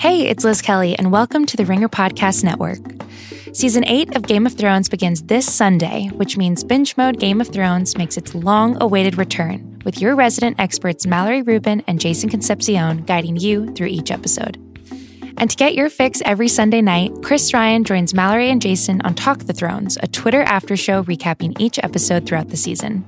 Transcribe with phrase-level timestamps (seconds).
[0.00, 2.78] Hey, it's Liz Kelly, and welcome to the Ringer Podcast Network.
[3.52, 7.48] Season 8 of Game of Thrones begins this Sunday, which means binge mode Game of
[7.48, 13.04] Thrones makes its long awaited return, with your resident experts Mallory Rubin and Jason Concepcion
[13.04, 14.69] guiding you through each episode.
[15.40, 19.14] And to get your fix every Sunday night, Chris Ryan joins Mallory and Jason on
[19.14, 23.06] Talk the Thrones, a Twitter after show recapping each episode throughout the season.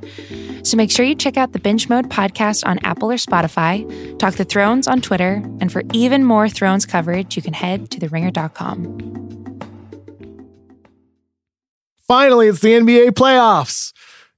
[0.62, 4.36] So make sure you check out the Binge Mode podcast on Apple or Spotify, Talk
[4.36, 9.20] the Thrones on Twitter, and for even more Thrones coverage, you can head to theringer.com.
[12.08, 13.92] Finally, it's the NBA playoffs.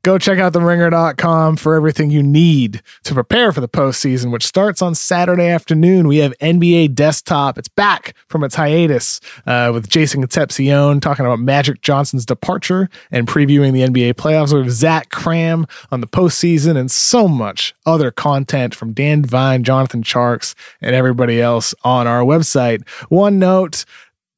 [0.05, 4.83] Go check out theringer.com for everything you need to prepare for the postseason, which starts
[4.83, 6.07] on Saturday afternoon.
[6.07, 7.57] We have NBA Desktop.
[7.57, 13.27] It's back from its hiatus uh, with Jason Concepcion talking about Magic Johnson's departure and
[13.27, 14.55] previewing the NBA playoffs.
[14.55, 20.03] Have Zach Kram on the postseason and so much other content from Dan Devine, Jonathan
[20.03, 22.87] Tjarks, and everybody else on our website.
[23.09, 23.87] One note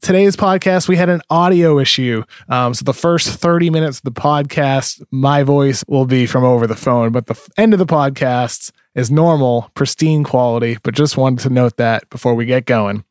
[0.07, 2.23] today's podcast, we had an audio issue.
[2.49, 6.69] Um, so the first 30 minutes of the podcast, my voice will be from over
[6.69, 10.79] the phone, but the f- end of the podcast is normal, pristine quality.
[10.81, 13.05] But just wanted to note that before we get going.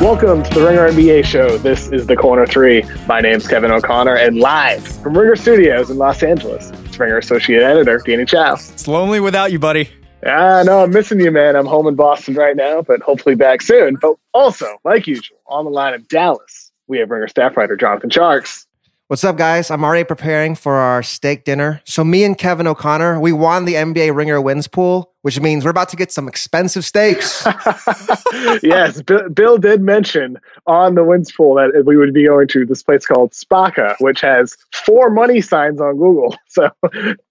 [0.00, 1.58] Welcome to the Ringer NBA show.
[1.58, 2.82] This is the Corner Three.
[3.06, 7.62] My name's Kevin O'Connor, and live from Ringer Studios in Los Angeles, it's Ringer Associate
[7.62, 8.54] Editor Danny Chau.
[8.54, 9.88] It's lonely without you, buddy.
[10.26, 11.54] Ah, no, I'm missing you, man.
[11.54, 13.96] I'm home in Boston right now, but hopefully back soon.
[14.00, 18.10] But also, like usual, on the line of Dallas, we have Ringer staff writer Jonathan
[18.10, 18.66] Tjarks.
[19.06, 19.70] What's up, guys?
[19.70, 21.80] I'm already preparing for our steak dinner.
[21.84, 25.70] So, me and Kevin O'Connor, we won the NBA Ringer wins pool, which means we're
[25.70, 27.44] about to get some expensive steaks.
[28.62, 32.64] yes, Bill, Bill did mention on the wins pool that we would be going to
[32.64, 36.36] this place called Spaka, which has four money signs on Google.
[36.50, 36.70] So,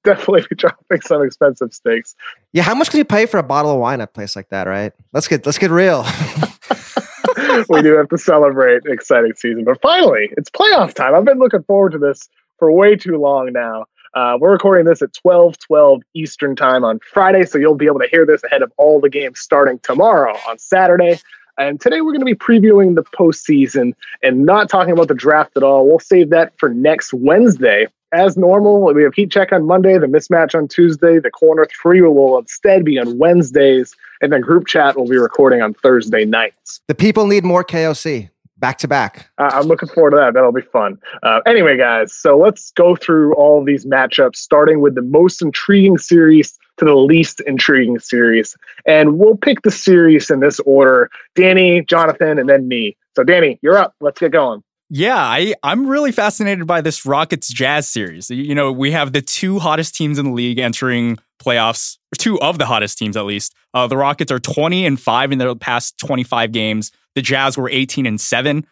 [0.06, 2.16] definitely be dropping some expensive steaks.
[2.54, 4.48] yeah, how much can you pay for a bottle of wine at a place like
[4.50, 4.94] that, right?
[5.12, 6.06] Let's get let's get real.
[7.70, 9.66] we do have to celebrate exciting season.
[9.66, 11.14] But finally, it's playoff time.
[11.14, 13.86] I've been looking forward to this for way too long now.
[14.18, 18.00] Uh, we're recording this at 12 12 Eastern time on Friday, so you'll be able
[18.00, 21.20] to hear this ahead of all the games starting tomorrow on Saturday.
[21.60, 25.56] And today we're going to be previewing the postseason and not talking about the draft
[25.56, 25.86] at all.
[25.86, 27.86] We'll save that for next Wednesday.
[28.12, 32.02] As normal, we have Heat Check on Monday, the mismatch on Tuesday, the Corner 3
[32.02, 36.82] will instead be on Wednesdays, and then Group Chat will be recording on Thursday nights.
[36.88, 39.30] the people need more KOC back to back.
[39.38, 40.34] Uh, I'm looking forward to that.
[40.34, 40.98] That'll be fun.
[41.24, 45.42] Uh, anyway, guys, so let's go through all of these matchups, starting with the most
[45.42, 48.56] intriguing series to the least intriguing series.
[48.86, 52.96] And we'll pick the series in this order Danny, Jonathan, and then me.
[53.16, 53.96] So, Danny, you're up.
[54.00, 54.64] Let's get going.
[54.90, 58.30] Yeah, I, I'm really fascinated by this Rockets Jazz series.
[58.30, 62.58] You know, we have the two hottest teams in the league entering playoffs, two of
[62.58, 63.54] the hottest teams at least.
[63.74, 66.92] Uh, the Rockets are 20 and 5 in their past 25 games.
[67.16, 68.66] The Jazz were 18 and 7.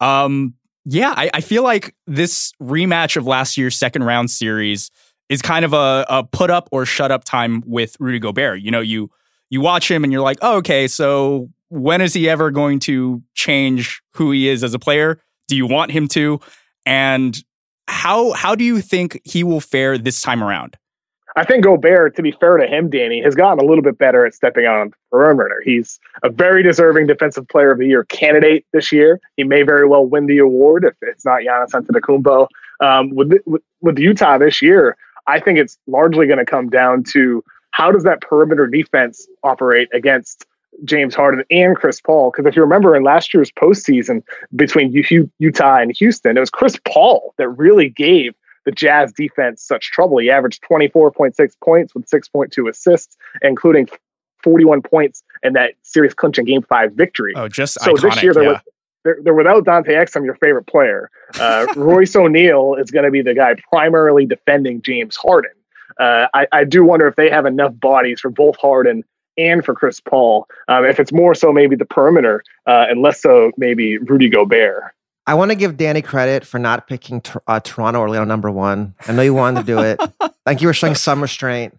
[0.00, 4.90] Um, yeah, I, I feel like this rematch of last year's second round series
[5.28, 8.60] is kind of a, a put up or shut up time with Rudy Gobert.
[8.60, 9.10] You know, you
[9.50, 13.22] you watch him and you're like, oh, okay, so when is he ever going to
[13.34, 15.20] change who he is as a player?
[15.46, 16.40] Do you want him to?
[16.86, 17.38] And
[17.86, 20.76] how how do you think he will fare this time around?
[21.36, 24.26] I think Gobert, to be fair to him, Danny, has gotten a little bit better
[24.26, 25.62] at stepping out on the perimeter.
[25.64, 29.20] He's a very deserving Defensive Player of the Year candidate this year.
[29.36, 32.48] He may very well win the award if it's not Giannis Antetokounmpo.
[32.80, 34.96] Um, with, with with Utah this year,
[35.26, 39.88] I think it's largely going to come down to how does that perimeter defense operate
[39.92, 40.46] against
[40.84, 42.30] James Harden and Chris Paul?
[42.30, 44.22] Because if you remember in last year's postseason
[44.56, 48.34] between U- Utah and Houston, it was Chris Paul that really gave
[48.68, 50.18] the Jazz defense such trouble.
[50.18, 53.88] He averaged 24.6 points with 6.2 assists, including
[54.42, 57.32] 41 points in that series clinching game five victory.
[57.34, 58.02] Oh, just so iconic.
[58.02, 58.48] this year they're, yeah.
[58.50, 58.62] with,
[59.04, 61.10] they're, they're without Dante Exum, your favorite player.
[61.40, 65.52] Uh, Royce O'Neale is going to be the guy primarily defending James Harden.
[65.98, 69.02] Uh, I, I do wonder if they have enough bodies for both Harden
[69.38, 70.46] and for Chris Paul.
[70.68, 74.92] Um, if it's more so maybe the perimeter uh, and less so maybe Rudy Gobert.
[75.28, 78.94] I want to give Danny credit for not picking uh, Toronto Orlando number one.
[79.06, 80.00] I know you wanted to do it.
[80.46, 81.78] Thank you for showing some restraint.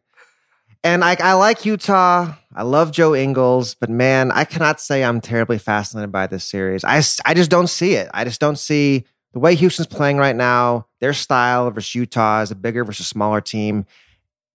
[0.84, 2.31] And I, I like Utah.
[2.54, 6.84] I love Joe Ingles, but man, I cannot say I'm terribly fascinated by this series.
[6.84, 8.07] I, I just don't see it.
[8.13, 12.51] I just don't see the way Houston's playing right now, their style versus Utah is
[12.51, 13.88] a bigger versus smaller team.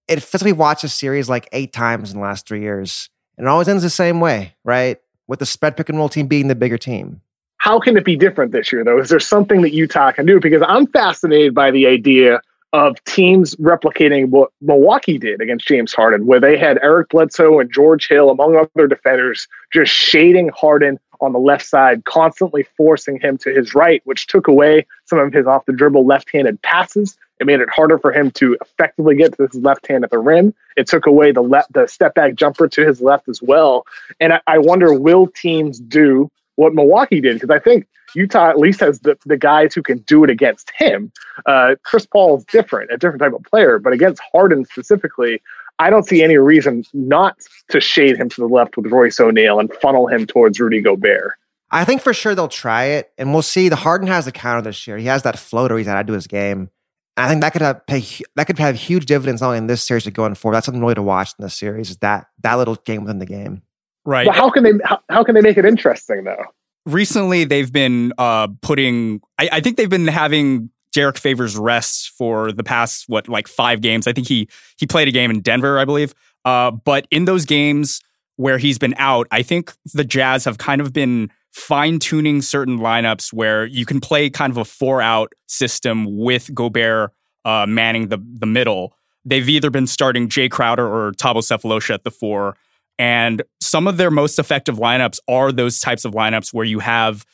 [0.06, 3.10] It feels like we watched a series like eight times in the last three years,
[3.36, 4.98] and it always ends the same way, right?
[5.26, 7.22] With the spread pick and roll team being the bigger team.
[7.64, 9.00] How can it be different this year, though?
[9.00, 10.38] Is there something that Utah can do?
[10.38, 12.42] Because I'm fascinated by the idea
[12.74, 17.72] of teams replicating what Milwaukee did against James Harden, where they had Eric Bledsoe and
[17.72, 23.38] George Hill, among other defenders, just shading Harden on the left side, constantly forcing him
[23.38, 27.16] to his right, which took away some of his off the dribble left handed passes.
[27.40, 30.18] It made it harder for him to effectively get to his left hand at the
[30.18, 30.52] rim.
[30.76, 33.86] It took away the left, the step back jumper to his left as well.
[34.20, 37.34] And I, I wonder, will teams do what Milwaukee did?
[37.34, 40.70] Because I think Utah at least has the, the guys who can do it against
[40.76, 41.12] him.
[41.46, 45.42] Uh, Chris Paul is different, a different type of player, but against Harden specifically,
[45.78, 47.36] I don't see any reason not
[47.70, 51.32] to shade him to the left with Royce O'Neale and funnel him towards Rudy Gobert.
[51.70, 53.68] I think for sure they'll try it, and we'll see.
[53.68, 54.96] The Harden has the counter this year.
[54.96, 56.70] He has that floater he's added to his game.
[57.16, 58.04] I think that could have pay,
[58.36, 60.56] that could have huge dividends only in this series going forward.
[60.56, 61.90] That's something really to watch in this series.
[61.90, 63.62] Is that that little game within the game?
[64.04, 64.26] Right.
[64.26, 66.44] But how can they how, how can they make it interesting though?
[66.86, 72.52] recently they've been uh, putting I, I, think they've been having Derrick Favors rest for
[72.52, 74.06] the past what like five games.
[74.06, 76.14] I think he he played a game in Denver, I believe.
[76.44, 78.00] Uh, but in those games
[78.36, 82.78] where he's been out, I think the Jazz have kind of been fine tuning certain
[82.78, 87.12] lineups where you can play kind of a four out system with Gobert
[87.44, 88.96] uh, manning the the middle.
[89.24, 92.56] They've either been starting Jae Crowder or Thabo Sefolosha at the four,
[92.98, 97.24] and some of their most effective lineups are those types of lineups where you have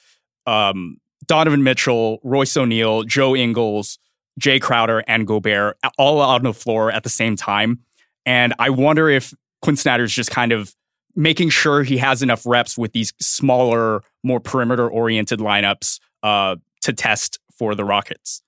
[0.46, 3.98] um, Donovan Mitchell, Royce O'Neale, Joe Ingles,
[4.40, 7.80] Jae Crowder, and Gobert all out on the floor at the same time.
[8.24, 10.74] And I wonder if Quin Snyder's just kind of
[11.14, 16.92] making sure he has enough reps with these smaller, more perimeter oriented lineups uh, to
[16.92, 18.42] test for the Rockets.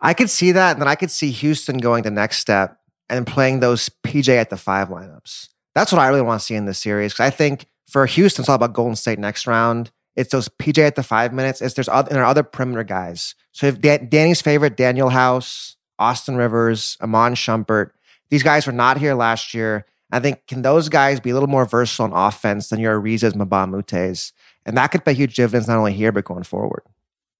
[0.00, 0.72] I could see that.
[0.72, 2.78] And then I could see Houston going the next step
[3.08, 5.48] and playing those PJ at the five lineups.
[5.74, 8.42] That's what I really want to see in this series because I think for Houston,
[8.42, 9.90] it's all about Golden State next round.
[10.16, 11.60] It's those PJ at the five minutes.
[11.60, 13.34] It's there's other, and there are other perimeter guys.
[13.52, 17.90] So if Dan, Danny's favorite, Danuel House, Austin Rivers, Iman Shumpert,
[18.30, 19.86] these guys were not here last year.
[20.12, 23.34] I think can those guys be a little more versatile on offense than your Ariza's,
[23.34, 24.32] Moute's?
[24.66, 26.82] And that could pay huge dividends not only here, but going forward.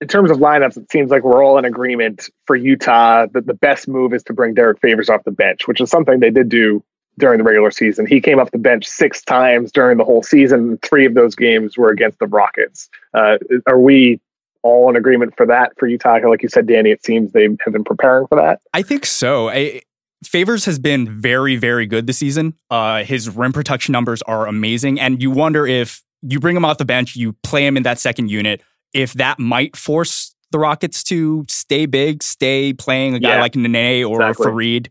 [0.01, 3.55] In terms of lineups, it seems like we're all in agreement for Utah that the
[3.55, 6.49] best move is to bring Derrick Favors off the bench, which is something they did
[6.49, 6.83] do
[7.19, 8.07] during the regular season.
[8.07, 10.79] He came off the bench six times during the whole season.
[10.83, 12.89] Three of those games were against the Rockets.
[13.13, 14.21] Uh, are we
[14.63, 16.19] all in agreement for that for Utah?
[16.29, 18.61] Like you said, Danny, it seems they have been preparing for that.
[18.73, 19.49] I think so.
[19.49, 19.83] I,
[20.25, 22.55] Favors has been very, very good this season.
[22.71, 24.99] Uh, his rim protection numbers are amazing.
[24.99, 27.99] And you wonder if you bring him off the bench, you play him in that
[27.99, 28.63] second unit,
[28.93, 33.55] if that might force the Rockets to stay big, stay playing a guy yeah, like
[33.57, 34.47] Nene or exactly.
[34.47, 34.87] Faried.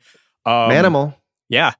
[0.45, 1.15] Um, Manimal.
[1.49, 1.73] Yeah.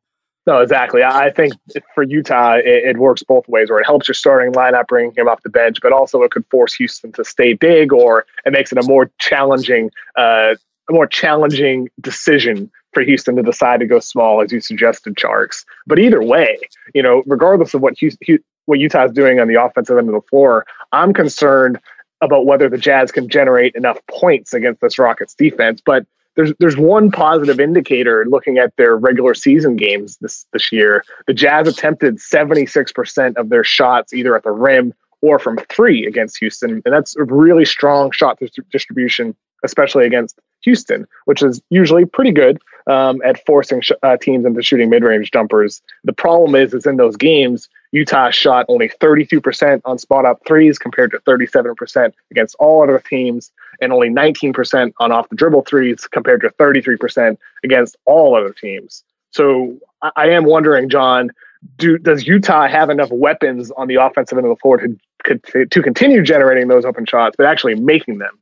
[0.46, 1.04] No, exactly.
[1.04, 1.54] I think
[1.96, 5.30] for Utah, it, it, works both ways, where it helps your starting lineup, bringing him
[5.30, 8.72] off the bench, but also it could force Houston to stay big, or it makes
[8.72, 10.56] it a more challenging, uh,
[10.90, 15.64] a more challenging decision for Houston to decide to go small, as you suggested, Tjarks.
[15.88, 16.60] But either way,
[16.94, 20.14] you know, regardless of what Houston, what Utah is doing on the offensive end of
[20.14, 21.80] the floor, I'm concerned
[22.20, 25.82] about whether the Jazz can generate enough points against this Rockets defense.
[25.86, 31.04] But there's there's one positive indicator looking at their regular season games this this year.
[31.28, 36.38] The Jazz attempted 76% of their shots either at the rim or from three against
[36.38, 38.40] Houston, and that's a really strong shot
[38.72, 44.46] distribution, especially against Houston, which is usually pretty good um, at forcing sh- uh, teams
[44.46, 45.82] into shooting mid-range jumpers.
[46.04, 50.80] The problem is, is in those games, Utah shot only 32% on spot up threes
[50.80, 56.08] compared to 37% against all other teams, and only 19% on off the dribble threes
[56.08, 59.04] compared to 33% against all other teams.
[59.30, 59.78] So
[60.16, 61.30] I, am wondering, John,
[61.78, 65.82] do does Utah have enough weapons on the offensive end of the floor to, to
[65.82, 68.40] continue generating those open shots, but actually making them?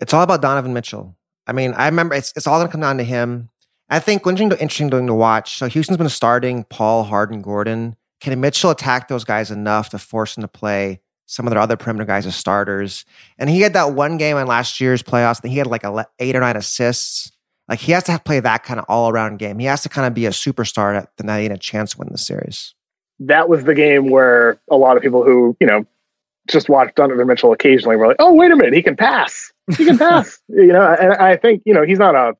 [0.00, 1.14] It's all about Donovan Mitchell.
[1.46, 3.50] I mean, I remember it's, it's all going to come down to him.
[3.90, 5.58] I think one thing interesting to watch.
[5.58, 7.96] So Houston's been starting Paul, Harden, Gordon.
[8.20, 11.76] Can Mitchell attack those guys enough to force them to play some of their other
[11.76, 13.04] perimeter guys as starters?
[13.38, 15.42] And he had that one game in last year's playoffs.
[15.42, 15.84] And he had like
[16.18, 17.30] eight or nine assists.
[17.68, 19.58] Like he has to play that kind of all around game.
[19.58, 22.08] He has to kind of be a superstar to not even a chance to win
[22.10, 22.74] the series.
[23.20, 25.84] That was the game where a lot of people who you know
[26.48, 29.84] just watched Donovan Mitchell occasionally were like, "Oh, wait a minute, he can pass." he
[29.84, 30.38] can pass.
[30.48, 32.34] you know, and I think you know he's not a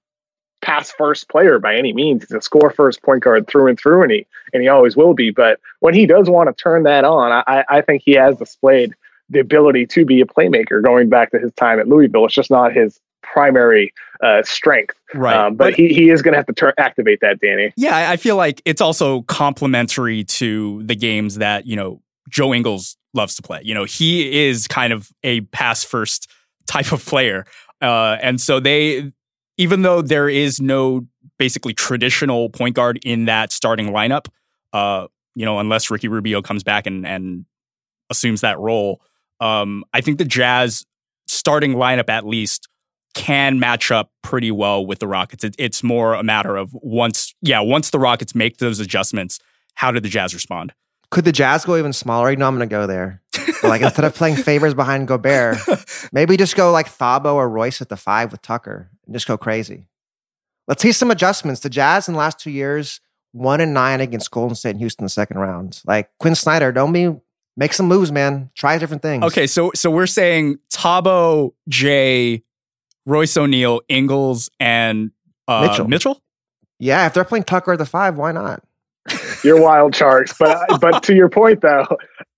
[0.60, 2.22] pass first player by any means.
[2.22, 5.14] He's a score first point guard through and through, and he and he always will
[5.14, 5.30] be.
[5.30, 8.94] But when he does want to turn that on, I, I think he has displayed
[9.30, 10.82] the ability to be a playmaker.
[10.82, 14.96] Going back to his time at Louisville, it's just not his primary uh, strength.
[15.14, 15.36] Right.
[15.36, 17.72] Um, but, but, he, he is going to have to activate that, Danny.
[17.76, 22.00] Yeah, I feel like it's also complementary to the games that, you know,
[22.30, 23.60] Joe Ingles loves to play.
[23.62, 26.30] You know, he is kind of a pass first
[26.66, 27.44] type of player.
[27.80, 29.12] Uh, and so they,
[29.58, 31.06] even though there is no
[31.38, 34.26] basically traditional point guard in that starting lineup,
[34.72, 37.44] uh, you know, unless Ricky Rubio comes back and and
[38.10, 39.02] assumes that role,
[39.40, 40.86] um, I think the Jazz
[41.26, 42.68] starting lineup at least
[43.14, 45.44] can match up pretty well with the Rockets.
[45.44, 49.40] It, it's more a matter of once, yeah, once the Rockets make those adjustments,
[49.74, 50.72] how did the Jazz respond?
[51.10, 52.30] Could the Jazz go even smaller?
[52.30, 53.22] You know, I'm going to go there.
[53.62, 55.58] like instead of playing Favors behind Gobert,
[56.12, 59.38] maybe just go like Thabo or Royce at the five with Tucker and just go
[59.38, 59.86] crazy.
[60.66, 61.60] Let's see some adjustments.
[61.60, 63.00] The Jazz in the last two years,
[63.32, 65.80] one and nine against Golden State and Houston in the second round.
[65.86, 67.10] Like Quin Snyder, don't be
[67.56, 68.50] make some moves, man.
[68.54, 69.24] Try different things.
[69.24, 72.42] Okay, so so we're saying Thabo, Jae,
[73.06, 75.10] Royce O'Neale, Ingles, and
[75.46, 75.88] uh, Mitchell.
[75.88, 76.22] Mitchell.
[76.78, 78.62] Yeah, if they're playing Tucker at the five, why not?
[79.44, 81.86] You're wild Tjarks, but but to your point though,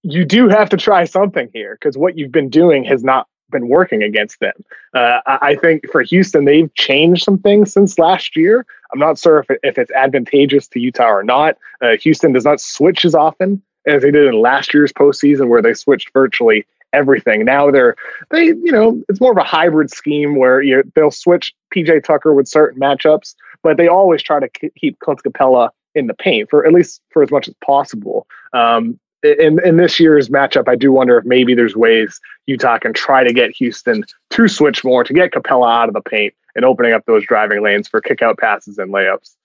[0.03, 3.69] you do have to try something here because what you've been doing has not been
[3.69, 4.53] working against them.
[4.95, 8.65] Uh, I think for Houston, they've changed some things since last year.
[8.93, 11.57] I'm not sure if, it, if it's advantageous to Utah or not.
[11.81, 15.63] Uh, Houston does not switch as often as they did in last year's postseason, where
[15.63, 17.45] they switched virtually everything.
[17.45, 17.97] Now they're
[18.31, 22.35] they you know it's more of a hybrid scheme where you they'll switch PJ Tucker
[22.35, 26.67] with certain matchups, but they always try to keep Clint Capela in the paint for
[26.67, 28.27] at least for as much as possible.
[28.53, 32.93] Um, in in this year's matchup, I do wonder if maybe there's ways Utah can
[32.93, 36.65] try to get Houston to switch more to get Capela out of the paint and
[36.65, 39.37] opening up those driving lanes for kickout passes and layups.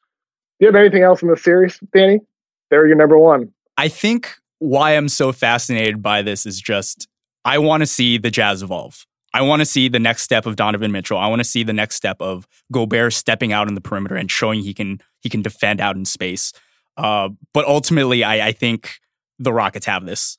[0.60, 2.22] Do you have anything else in the series, Danny?
[2.70, 3.52] They're your number one.
[3.78, 7.08] I think why I'm so fascinated by this is just
[7.44, 9.06] I want to see the Jazz evolve.
[9.36, 11.18] I want to see the next step of Donovan Mitchell.
[11.18, 14.32] I want to see the next step of Gobert stepping out in the perimeter and
[14.32, 16.54] showing he can he can defend out in space.
[16.96, 18.98] Uh, but ultimately, I, I think
[19.38, 20.38] the Rockets have this.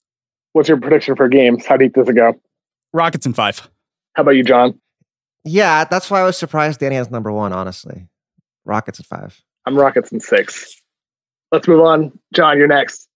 [0.55, 1.67] What's your prediction for games?
[1.67, 2.41] How deep does it go?
[2.95, 3.69] Rockets in five.
[4.15, 4.81] How about you, John?
[5.45, 7.53] Yeah, that's why I was surprised Danny has number one.
[7.53, 8.09] Honestly,
[8.65, 9.39] Rockets in five.
[9.67, 10.75] I'm Rockets in six.
[11.53, 12.19] Let's move on.
[12.33, 13.11] John, you're next.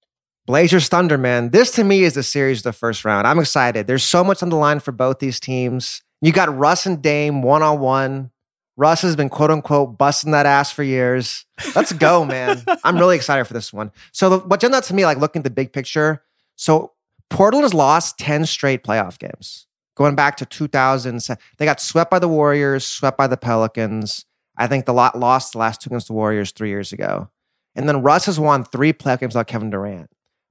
[0.47, 1.51] Blazers Thunder, man.
[1.51, 3.27] This to me is the series of the first round.
[3.27, 3.87] I'm excited.
[3.87, 6.03] There's so much on the line for both these teams.
[6.21, 8.31] You got Russ and Dame one on one.
[8.77, 11.45] Russ has been quote unquote busting that ass for years.
[11.75, 12.63] Let's go, man.
[12.85, 13.93] I'm really excited for this one.
[14.13, 16.23] So, what jumped out to me, like looking at the big picture,
[16.57, 16.93] so
[17.29, 19.67] Portland has lost 10 straight playoff games
[19.97, 21.21] going back to 2000.
[21.59, 24.25] They got swept by the Warriors, swept by the Pelicans.
[24.57, 27.31] I think the lot lost the last two against the Warriors three years ago.
[27.75, 30.11] And then Russ has won three playoff games without Kevin Durant.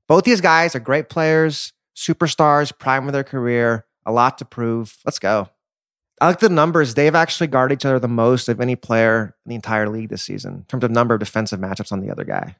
[0.10, 4.98] Both these guys are great players, superstars, prime of their career, a lot to prove.
[5.06, 5.48] Let's go.
[6.20, 6.96] I like the numbers.
[6.96, 10.24] They've actually guarded each other the most of any player in the entire league this
[10.24, 12.56] season in terms of number of defensive matchups on the other guy.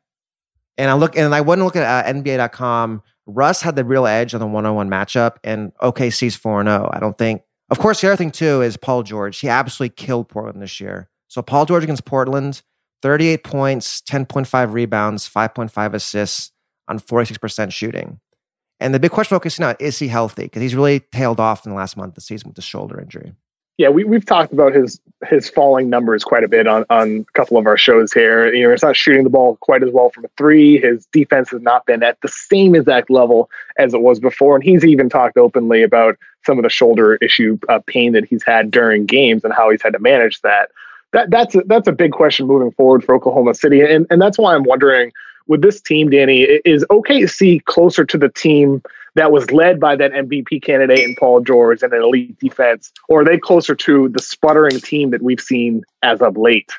[0.78, 3.02] And I look, and I wouldn't look at uh, NBA.com.
[3.26, 6.86] Russ had the real edge on the one-on-one matchup, and OKC's four zero.
[6.86, 6.90] Oh.
[6.96, 7.42] I don't think.
[7.70, 9.40] Of course, the other thing too is Paul George.
[9.40, 11.10] He absolutely killed Portland this year.
[11.28, 12.62] So Paul George against Portland,
[13.02, 16.52] thirty-eight points, ten point five rebounds, five point five assists
[16.90, 18.20] on 46% shooting.
[18.80, 20.44] And the big question OKC now is he healthy?
[20.44, 23.00] Because he's really tailed off in the last month of the season with the shoulder
[23.00, 23.34] injury.
[23.78, 27.32] Yeah, we, we've talked about his his falling numbers quite a bit on, on a
[27.32, 28.54] couple of our shows here.
[28.54, 30.78] You know, he's not shooting the ball quite as well from a three.
[30.78, 34.56] His defense has not been at the same exact level as it was before.
[34.56, 38.44] And he's even talked openly about some of the shoulder issue uh, pain that he's
[38.44, 40.72] had during games and how he's had to manage that.
[41.14, 44.38] That that's a, that's a big question moving forward for Oklahoma City, and and that's
[44.38, 45.14] why I'm wondering
[45.50, 48.82] with this team, Danny, is OKC closer to the team
[49.16, 53.22] that was led by that MVP candidate in Paul George and an elite defense, or
[53.22, 56.72] are they closer to the sputtering team that we've seen as of late?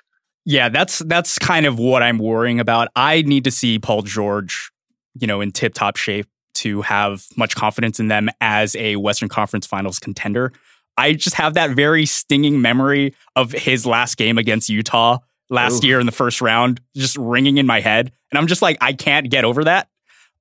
[0.46, 2.88] Yeah, that's that's kind of what I'm worrying about.
[2.96, 4.70] I need to see Paul George,
[5.18, 9.28] you know, in tip top shape to have much confidence in them as a Western
[9.28, 10.52] Conference Finals contender.
[10.96, 15.18] I just have that very stinging memory of his last game against Utah
[15.50, 15.88] last Ooh.
[15.88, 18.12] year in the first round, just ringing in my head.
[18.30, 19.88] And I'm just like, I can't get over that.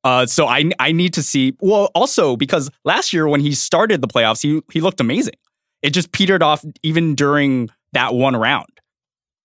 [0.03, 1.55] Uh, so I I need to see.
[1.59, 5.35] Well, also because last year when he started the playoffs, he he looked amazing.
[5.81, 8.67] It just petered off even during that one round.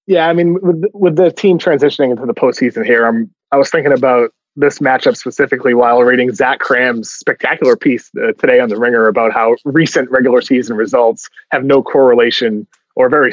[0.07, 3.71] Yeah, I mean, with with the team transitioning into the postseason here, I'm I was
[3.71, 8.79] thinking about this matchup specifically while reading Zach Kram's spectacular piece uh, today on the
[8.79, 13.33] Ringer about how recent regular season results have no correlation or very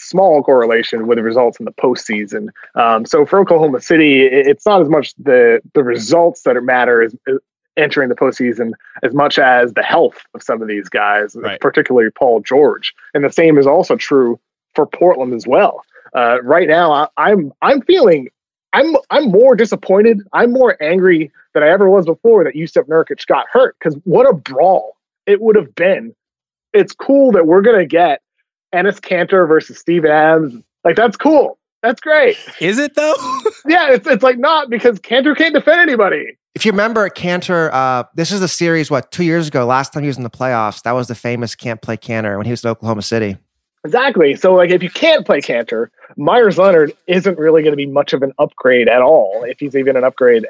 [0.00, 2.48] small correlation with the results in the postseason.
[2.74, 7.14] Um, so for Oklahoma City, it's not as much the the results that matter as,
[7.28, 7.38] as
[7.76, 11.60] entering the postseason as much as the health of some of these guys, right.
[11.60, 12.94] particularly Paul George.
[13.14, 14.38] And the same is also true
[14.74, 15.82] for Portland as well.
[16.14, 18.28] Uh, right now, I, I'm I'm feeling
[18.72, 20.20] I'm I'm more disappointed.
[20.32, 24.28] I'm more angry than I ever was before that Jusuf Nurkic got hurt because what
[24.28, 26.14] a brawl it would have been.
[26.72, 28.22] It's cool that we're gonna get
[28.74, 30.62] Enes Kanter versus Steven Adams.
[30.84, 31.58] Like that's cool.
[31.82, 32.36] That's great.
[32.60, 33.14] Is it though?
[33.66, 36.36] yeah, it's it's like not because Kanter can't defend anybody.
[36.54, 40.02] If you remember, Kanter, uh, this is the series, what, two years ago, last time
[40.02, 42.64] he was in the playoffs, that was the famous can't play Kanter when he was
[42.64, 43.36] in Oklahoma City.
[43.84, 44.34] Exactly.
[44.34, 48.12] So, like, if you can't play Kanter, Meyers Leonard isn't really going to be much
[48.12, 50.44] of an upgrade at all, if he's even an upgrade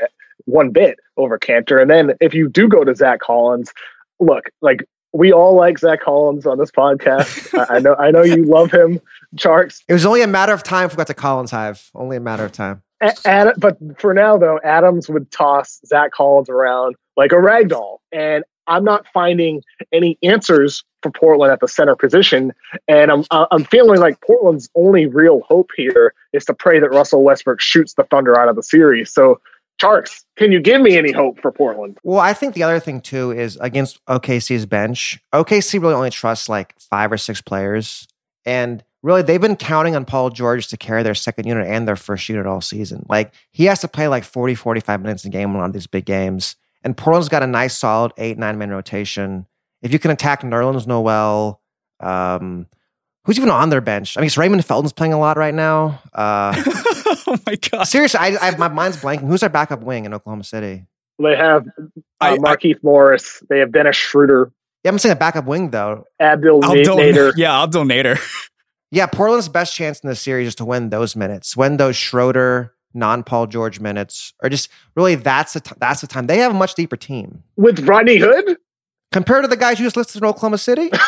[0.47, 1.81] one bit over Kanter.
[1.81, 3.73] And then if you do go to Zach Collins,
[4.21, 7.59] look, like, we all like Zach Collins on this podcast.
[7.59, 9.01] I, I know, I know you love him,
[9.37, 9.83] Tjarks.
[9.89, 11.91] It was only a matter of time if we got to Collins Hive.
[11.95, 12.83] Only a matter of time.
[13.25, 18.03] Ad, but for now, though, Adams would toss Zach Collins around like a rag doll.
[18.13, 19.63] And I'm not finding
[19.93, 22.53] any answers for Portland at the center position.
[22.89, 27.25] And I'm, I'm feeling like Portland's only real hope here is to pray that Russell
[27.25, 29.13] Westbrook shoots the Thunder out of the series.
[29.13, 29.41] So,
[29.81, 31.99] Tjarks, can you give me any hope for Portland?
[32.03, 36.49] Well, I think the other thing, too, is against OKC's bench, OKC really only trusts
[36.49, 38.07] like five or six players.
[38.45, 41.97] And really they've been counting on Paul George to carry their second unit and their
[41.97, 43.07] first unit all season.
[43.09, 46.57] Like he has to play like 40, 45 minutes a game on these big games.
[46.83, 49.47] And Portland's got a nice solid eight, nine man rotation.
[49.83, 51.61] If you can attack Nerlens Noel,
[52.01, 52.67] um,
[53.31, 54.19] who's even on their bench?
[54.19, 56.03] I mean, Raymond Felton's playing a lot right now.
[56.13, 57.85] Uh, oh my god!
[57.85, 59.29] Seriously, I, I, my mind's blanking.
[59.29, 60.85] Who's their backup wing in Oklahoma City?
[61.23, 61.65] They have
[62.21, 63.41] uh, Markieff Morris.
[63.49, 64.51] They have Dennis Schroeder.
[64.83, 66.07] Yeah, I'm saying a backup wing though.
[66.19, 67.33] Abdel Nader.
[67.37, 68.19] Yeah, Abdel Nader.
[68.91, 72.75] Yeah, Portland's best chance in the series is to win those minutes, win those Schroeder,
[72.95, 76.51] non Paul George minutes, or just really that's the t- that's the time they have
[76.51, 78.57] a much deeper team with Rodney Hood
[79.13, 80.91] compared to the guys you just listed in Oklahoma City.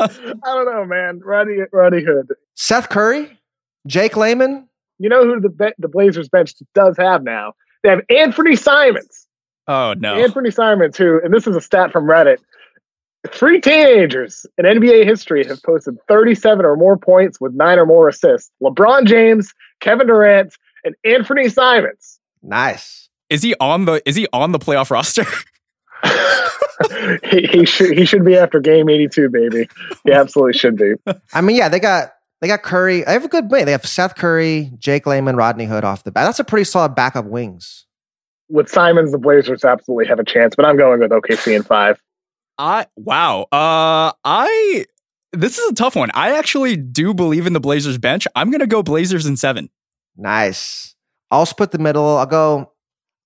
[0.44, 1.20] I don't know, man.
[1.24, 3.38] Rodney Rodney Hood, Seth Curry,
[3.86, 4.68] Jake Layman.
[4.98, 7.52] You know who the the Blazers bench does have now?
[7.82, 9.26] They have Anfernee Simons.
[9.68, 12.38] Oh no, Anfernee Simons, who and this is a stat from Reddit.
[13.28, 18.08] Three teenagers in NBA history have posted 37 or more points with nine or more
[18.08, 18.50] assists.
[18.62, 20.54] LeBron James, Kevin Durant,
[20.84, 22.18] and Anfernee Simons.
[22.42, 23.10] Nice.
[23.28, 25.26] Is he on the is he on the playoff roster?
[27.24, 29.68] he, he should he should be after game 82, baby.
[30.04, 30.94] He absolutely should be.
[31.32, 33.02] I mean, yeah, they got they got Curry.
[33.02, 33.66] They have a good wing.
[33.66, 36.24] They have Seth Curry, Jake Layman, Rodney Hood off the bat.
[36.24, 37.86] That's a pretty solid backup wings.
[38.48, 42.00] With Simons, the Blazers absolutely have a chance, but I'm going with OKC in five.
[42.58, 43.42] I wow.
[43.52, 44.86] Uh I
[45.32, 46.10] this is a tough one.
[46.14, 48.26] I actually do believe in the Blazers bench.
[48.34, 49.70] I'm gonna go Blazers in seven.
[50.16, 50.94] Nice.
[51.30, 52.18] I'll split the middle.
[52.18, 52.72] I'll go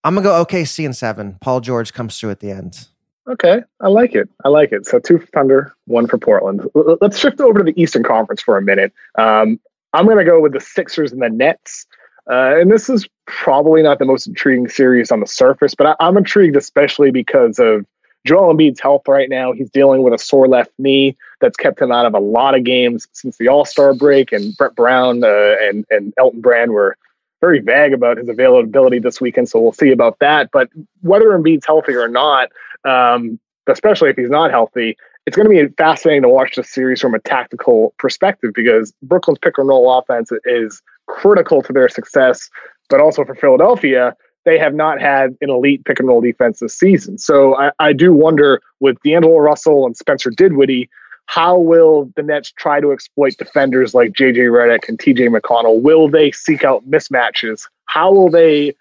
[0.02, 1.38] I'm gonna go OKC in seven.
[1.40, 2.88] Paul George comes through at the end.
[3.26, 4.28] Okay, I like it.
[4.44, 4.86] I like it.
[4.86, 6.68] So two for Thunder, one for Portland.
[6.74, 8.92] Let's shift over to the Eastern Conference for a minute.
[9.16, 9.58] Um,
[9.94, 11.86] I'm going to go with the Sixers and the Nets.
[12.30, 16.06] Uh, and this is probably not the most intriguing series on the surface, but I,
[16.06, 17.86] am intrigued especially because of
[18.26, 19.52] Joel Embiid's health right now.
[19.52, 22.64] He's dealing with a sore left knee that's kept him out of a lot of
[22.64, 24.32] games since the All Star break.
[24.32, 26.96] And Brett Brown uh, and and Elton Brand were
[27.44, 30.50] very vague about his availability this weekend, so we'll see about that.
[30.50, 30.68] But
[31.02, 32.48] whether Embiid's healthy or not,
[32.84, 37.00] um, especially if he's not healthy, it's going to be fascinating to watch this series
[37.00, 42.48] from a tactical perspective because Brooklyn's pick and roll offense is critical to their success,
[42.88, 46.76] but also for Philadelphia they have not had an elite pick and roll defense this
[46.78, 47.16] season.
[47.18, 50.90] So I, I do wonder with D'Angelo Russell and Spencer Dinwiddie,
[51.26, 55.80] how will the Nets try to exploit defenders like JJ Redick and TJ McConnell?
[55.80, 57.66] Will they seek out mismatches?
[57.86, 58.74] How will they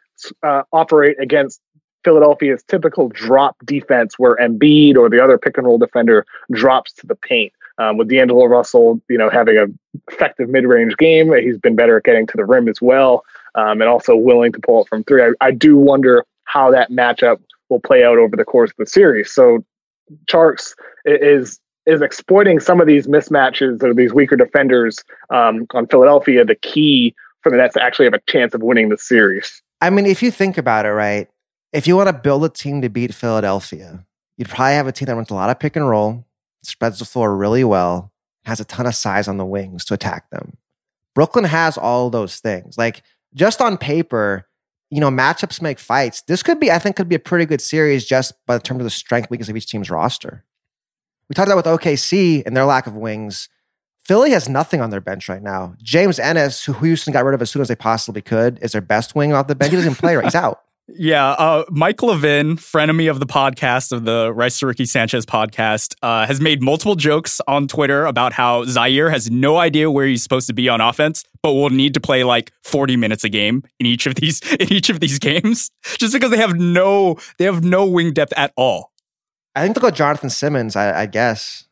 [0.44, 1.62] uh, operate against
[2.04, 7.08] Philadelphia's typical drop defense where Embiid or the other pick and roll defender drops to
[7.08, 7.54] the paint?
[7.80, 9.80] Um, with D'Angelo Russell, you know, having an
[10.12, 13.24] effective mid range game, he's been better at getting to the rim as well
[13.56, 15.24] um, and also willing to pull it from three.
[15.24, 18.86] I, I do wonder how that matchup will play out over the course of the
[18.86, 19.32] series.
[19.32, 19.64] So
[20.28, 20.74] Tjarks
[21.06, 26.56] is is exploiting some of these mismatches or these weaker defenders um, on Philadelphia the
[26.56, 29.62] key for the Nets to actually have a chance of winning the series.
[29.82, 31.28] I mean, if you think about it, right?
[31.74, 34.06] If you want to build a team to beat Philadelphia,
[34.38, 36.26] you'd probably have a team that runs a lot of pick and roll,
[36.64, 38.12] spreads the floor really well,
[38.46, 40.58] has a ton of size on the wings to attack them.
[41.14, 42.78] Brooklyn has all those things.
[42.78, 44.48] Like just on paper,
[44.90, 46.22] you know, matchups make fights.
[46.24, 48.80] This could be, I think, could be a pretty good series just by the terms
[48.80, 50.46] of the strength weakness of each team's roster.
[51.30, 53.50] We talked about with OKC and their lack of wings.
[54.06, 55.76] Philly has nothing on their bench right now.
[55.82, 58.82] James Ennis, who Houston got rid of as soon as they possibly could, is their
[58.82, 59.72] best wing off the bench.
[59.72, 60.26] He doesn't play right.
[60.26, 60.62] He's out.
[60.90, 65.96] Yeah, uh, Mike Levin, frenemy of the podcast of the Rights to Ricky Sanchez podcast,
[66.02, 70.22] uh, has made multiple jokes on Twitter about how Zhaire has no idea where he's
[70.22, 73.64] supposed to be on offense, but will need to play like 40 minutes a game
[73.80, 77.46] in each of these in each of these games, just because they have no they
[77.46, 78.92] have no wing depth at all.
[79.56, 80.76] I think they'll go Jonathan Simmons.
[80.76, 81.66] I, I guess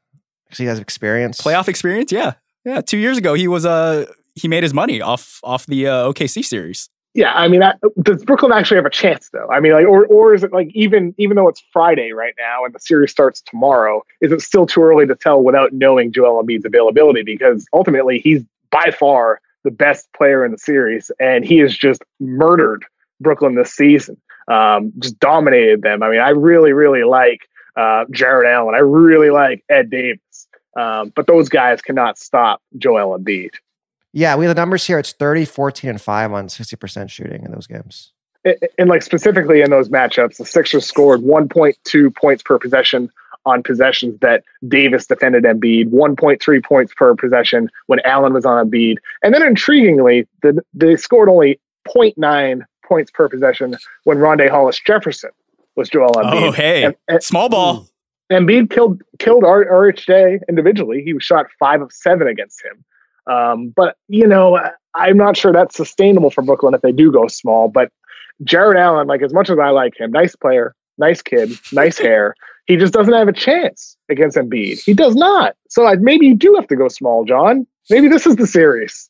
[0.46, 1.41] because he has experience.
[1.41, 2.34] Playoff experience, yeah,
[2.65, 2.82] yeah.
[2.82, 6.44] Two years ago, he was uh he made his money off off the uh, OKC
[6.44, 6.89] series.
[7.13, 9.48] Yeah, I mean, I, does Brooklyn actually have a chance though?
[9.52, 12.63] I mean, like, or or is it like even even though it's Friday right now
[12.63, 16.41] and the series starts tomorrow, is it still too early to tell without knowing Joel
[16.41, 17.24] Embiid's availability?
[17.24, 22.02] Because ultimately, he's by far the best player in the series, and he has just
[22.20, 22.86] murdered
[23.20, 24.15] Brooklyn this season.
[24.48, 26.04] Um, just dominated them.
[26.04, 28.75] I mean, I really, really like uh, Jarrett Allen.
[28.75, 30.47] I really like Ed Davis.
[30.75, 33.51] Um, but those guys cannot stop Joel Embiid.
[34.13, 34.99] Yeah, we have the numbers here.
[34.99, 38.12] It's 30, 14, and 5 on 60% shooting in those games.
[38.43, 43.10] And, and like specifically in those matchups, the Sixers scored 1.2 points per possession
[43.45, 48.97] on possessions that Davis defended Embiid, 1.3 points per possession when Allen was on Embiid.
[49.23, 55.31] And then intriguingly, the, they scored only 0.9 points per possession when Rondae Hollis Jefferson
[55.75, 56.41] was Joel Embiid.
[56.41, 57.88] Oh, hey, and, and, small ball.
[58.31, 61.01] Embiid killed killed RHJ individually.
[61.03, 62.84] He was shot five of seven against him.
[63.34, 64.60] Um, but you know,
[64.95, 67.67] I'm not sure that's sustainable for Brooklyn if they do go small.
[67.67, 67.91] But
[68.43, 72.36] Jarrett Allen, like as much as I like him, nice player, nice kid, nice hair.
[72.65, 74.81] He just doesn't have a chance against Embiid.
[74.84, 75.55] He does not.
[75.69, 77.67] So like, maybe you do have to go small, John.
[77.89, 79.10] Maybe this is the series.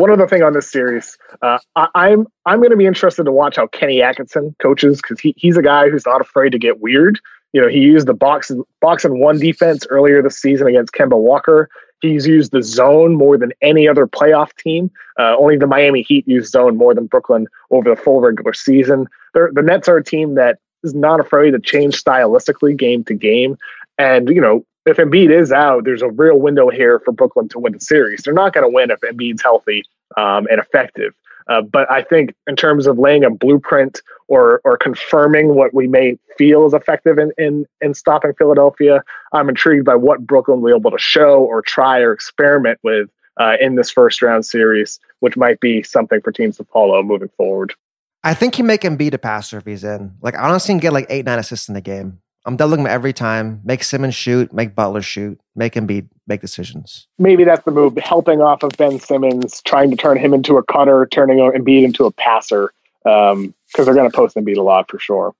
[0.00, 3.32] One other thing on this series, uh, I, I'm I'm going to be interested to
[3.32, 6.80] watch how Kenny Atkinson coaches because he, he's a guy who's not afraid to get
[6.80, 7.20] weird.
[7.52, 11.18] You know, he used the box box and one defense earlier this season against Kemba
[11.18, 11.68] Walker.
[12.00, 14.90] He's used the zone more than any other playoff team.
[15.18, 19.06] Uh, only the Miami Heat used zone more than Brooklyn over the full regular season.
[19.34, 23.12] They're, the Nets are a team that is not afraid to change stylistically game to
[23.12, 23.58] game.
[23.98, 27.58] And, you know, if Embiid is out, there's a real window here for Brooklyn to
[27.58, 28.22] win the series.
[28.22, 29.84] They're not going to win if Embiid's healthy
[30.16, 31.14] um, and effective.
[31.48, 35.88] Uh, but I think in terms of laying a blueprint or or confirming what we
[35.88, 40.70] may feel is effective in in, in stopping Philadelphia, I'm intrigued by what Brooklyn will
[40.70, 43.08] be able to show or try or experiment with
[43.40, 47.30] uh, in this first round series, which might be something for teams to follow moving
[47.36, 47.74] forward.
[48.22, 50.14] I think you make Embiid a passer if he's in.
[50.20, 52.20] Like I honestly, can get like eight nine assists in the game.
[52.46, 53.60] I'm doubling him every time.
[53.64, 57.06] Make Simmons shoot, make Butler shoot, make Embiid make decisions.
[57.18, 60.62] Maybe that's the move, helping off of Ben Simmons, trying to turn him into a
[60.62, 62.72] cutter, turning Embiid into a passer,
[63.04, 65.34] because um, they're going to post Embiid a lot for sure.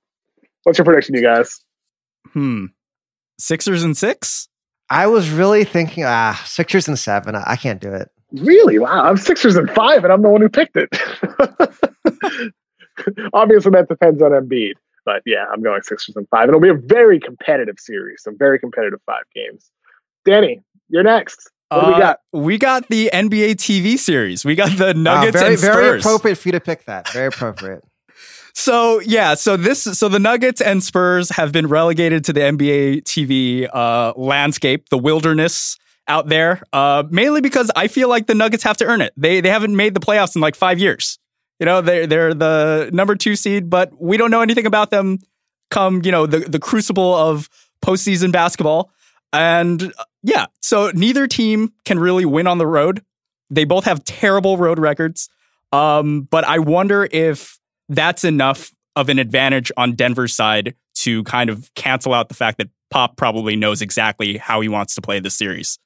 [0.63, 1.59] What's your prediction, you guys?
[2.33, 2.65] Hmm.
[3.39, 4.47] Sixers and six?
[4.89, 7.35] I was really thinking, ah, Sixers and seven.
[7.35, 8.09] I, I can't do it.
[8.33, 8.77] Really?
[8.77, 9.05] Wow.
[9.05, 10.89] I'm Sixers and five, and I'm the one who picked it.
[13.33, 14.73] Obviously, that depends on Embiid.
[15.05, 16.47] But yeah, I'm going Sixers and five.
[16.47, 19.71] It'll be a very competitive series, some very competitive five games.
[20.25, 21.49] Danny, you're next.
[21.69, 22.19] What do we uh, got?
[22.33, 24.43] we got the NBA TV series.
[24.43, 25.75] We got the Nuggets uh, very, and Spurs.
[25.75, 27.09] Very appropriate for you to pick that.
[27.09, 27.83] Very appropriate.
[28.53, 33.03] so yeah, so this so the Nuggets and Spurs have been relegated to the NBA
[33.03, 38.63] TV uh, landscape, the wilderness out there, uh, mainly because I feel like the Nuggets
[38.63, 39.13] have to earn it.
[39.15, 41.19] They they haven't made the playoffs in like five years.
[41.61, 45.19] You know, they're they're the number two seed, but we don't know anything about them.
[45.69, 47.49] Come, you know, the the crucible of
[47.85, 48.91] postseason basketball.
[49.31, 53.03] And uh, yeah, so neither team can really win on the road.
[53.51, 55.29] They both have terrible road records.
[55.71, 61.51] Um, but I wonder if that's enough of an advantage on Denver's side to kind
[61.51, 65.19] of cancel out the fact that Pop probably knows exactly how he wants to play
[65.19, 65.77] this series.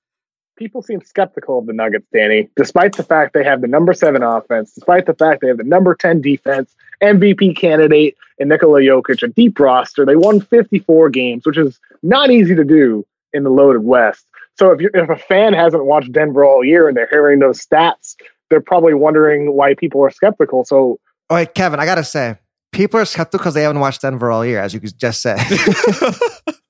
[0.58, 4.24] People seem skeptical of the Nuggets, Danny, despite the fact they have the number seven
[4.24, 9.22] offense, despite the fact they have the number 10 defense, MVP candidate, and Nikola Jokic,
[9.24, 10.06] a deep roster.
[10.06, 14.26] They won 54 games, which is not easy to do in the loaded West.
[14.58, 17.64] So if you if a fan hasn't watched Denver all year and they're hearing those
[17.64, 18.16] stats,
[18.50, 20.64] they're probably wondering why people are skeptical.
[20.64, 22.38] So, all right, Kevin, I gotta say,
[22.72, 25.40] people are skeptical because they haven't watched Denver all year, as you just said.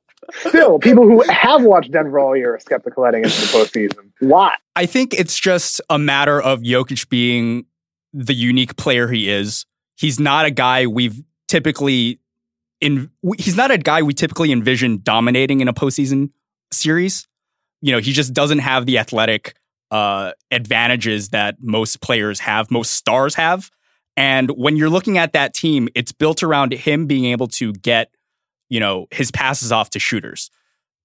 [0.47, 4.11] Still, people who have watched Denver all year are skeptical heading into the postseason.
[4.19, 4.55] Why?
[4.75, 7.65] I think it's just a matter of Jokic being
[8.13, 9.65] the unique player he is.
[9.97, 12.19] He's not a guy we've typically
[12.81, 13.09] in.
[13.37, 16.31] He's not a guy we typically envision dominating in a postseason
[16.71, 17.27] series.
[17.81, 19.55] You know, he just doesn't have the athletic
[19.91, 23.69] uh, advantages that most players have, most stars have.
[24.17, 28.11] And when you're looking at that team, it's built around him being able to get,
[28.69, 30.49] you know, his passes off to shooters.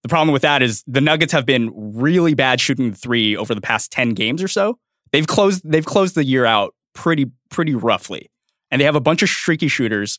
[0.02, 3.54] The problem with that is the Nuggets have been really bad shooting the three over
[3.54, 4.78] the past 10 games or so.
[5.12, 8.30] They've closed they've closed the year out pretty pretty roughly.
[8.70, 10.18] And they have a bunch of streaky shooters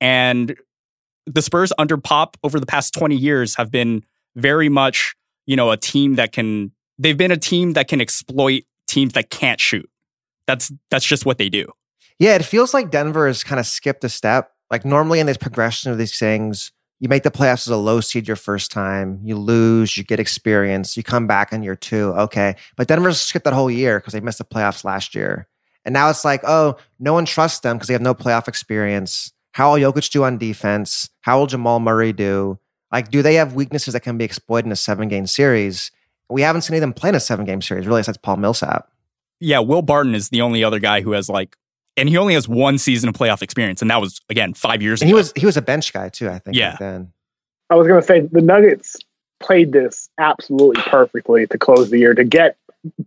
[0.00, 0.56] and
[1.26, 4.04] the Spurs under Pop over the past 20 years have been
[4.36, 5.14] very much,
[5.46, 9.30] you know, a team that can they've been a team that can exploit teams that
[9.30, 9.88] can't shoot.
[10.46, 11.66] That's that's just what they do.
[12.18, 14.52] Yeah, it feels like Denver has kind of skipped a step.
[14.70, 18.00] Like normally in this progression of these things, You make the playoffs as a low
[18.00, 19.20] seed your first time.
[19.22, 20.96] You lose, you get experience.
[20.96, 22.14] You come back in year two.
[22.14, 22.56] Okay.
[22.76, 25.46] But Denver skipped that whole year because they missed the playoffs last year.
[25.84, 29.32] And now it's like, oh, no one trusts them because they have no playoff experience.
[29.52, 31.08] How will Jokic do on defense?
[31.20, 32.58] How will Jamal Murray do?
[32.92, 35.90] Like, do they have weaknesses that can be exploited in a seven game series?
[36.28, 38.36] We haven't seen any of them play in a seven game series, really, since Paul
[38.36, 38.90] Millsap.
[39.38, 41.56] Yeah, Will Barton is the only other guy who has like
[41.96, 45.00] and he only has one season of playoff experience, and that was again five years
[45.02, 45.16] and ago.
[45.16, 46.56] He was he was a bench guy too, I think.
[46.56, 46.76] Yeah.
[46.78, 47.12] Then
[47.70, 48.96] I was going to say the Nuggets
[49.40, 52.56] played this absolutely perfectly to close the year to get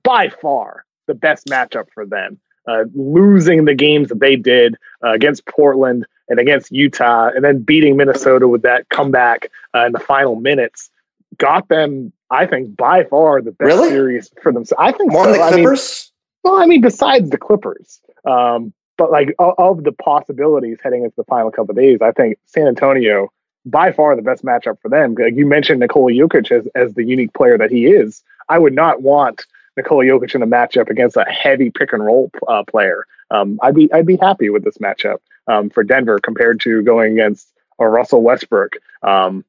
[0.03, 2.39] by far the best matchup for them.
[2.67, 7.59] Uh, losing the games that they did uh, against Portland and against Utah, and then
[7.63, 10.91] beating Minnesota with that comeback uh, in the final minutes,
[11.37, 13.89] got them, I think, by far the best Really?
[13.89, 14.65] series for them.
[14.77, 15.31] I think more so.
[15.31, 16.11] than the I mean, Clippers.
[16.43, 21.23] well, I mean, besides the Clippers, um, but like of, the possibilities heading into the
[21.23, 23.31] final couple of days, I think San Antonio
[23.65, 25.15] by far the best matchup for them.
[25.17, 28.21] Like you mentioned Nikola Jokic as, as the unique player that he is.
[28.49, 29.45] I would not want
[29.77, 33.05] Nikola Jokic in a matchup against a heavy pick and roll uh, player.
[33.31, 37.13] Um, I'd be I'd be happy with this matchup um, for Denver compared to going
[37.13, 37.47] against
[37.79, 38.73] a Russell Westbrook.
[39.01, 39.45] Um,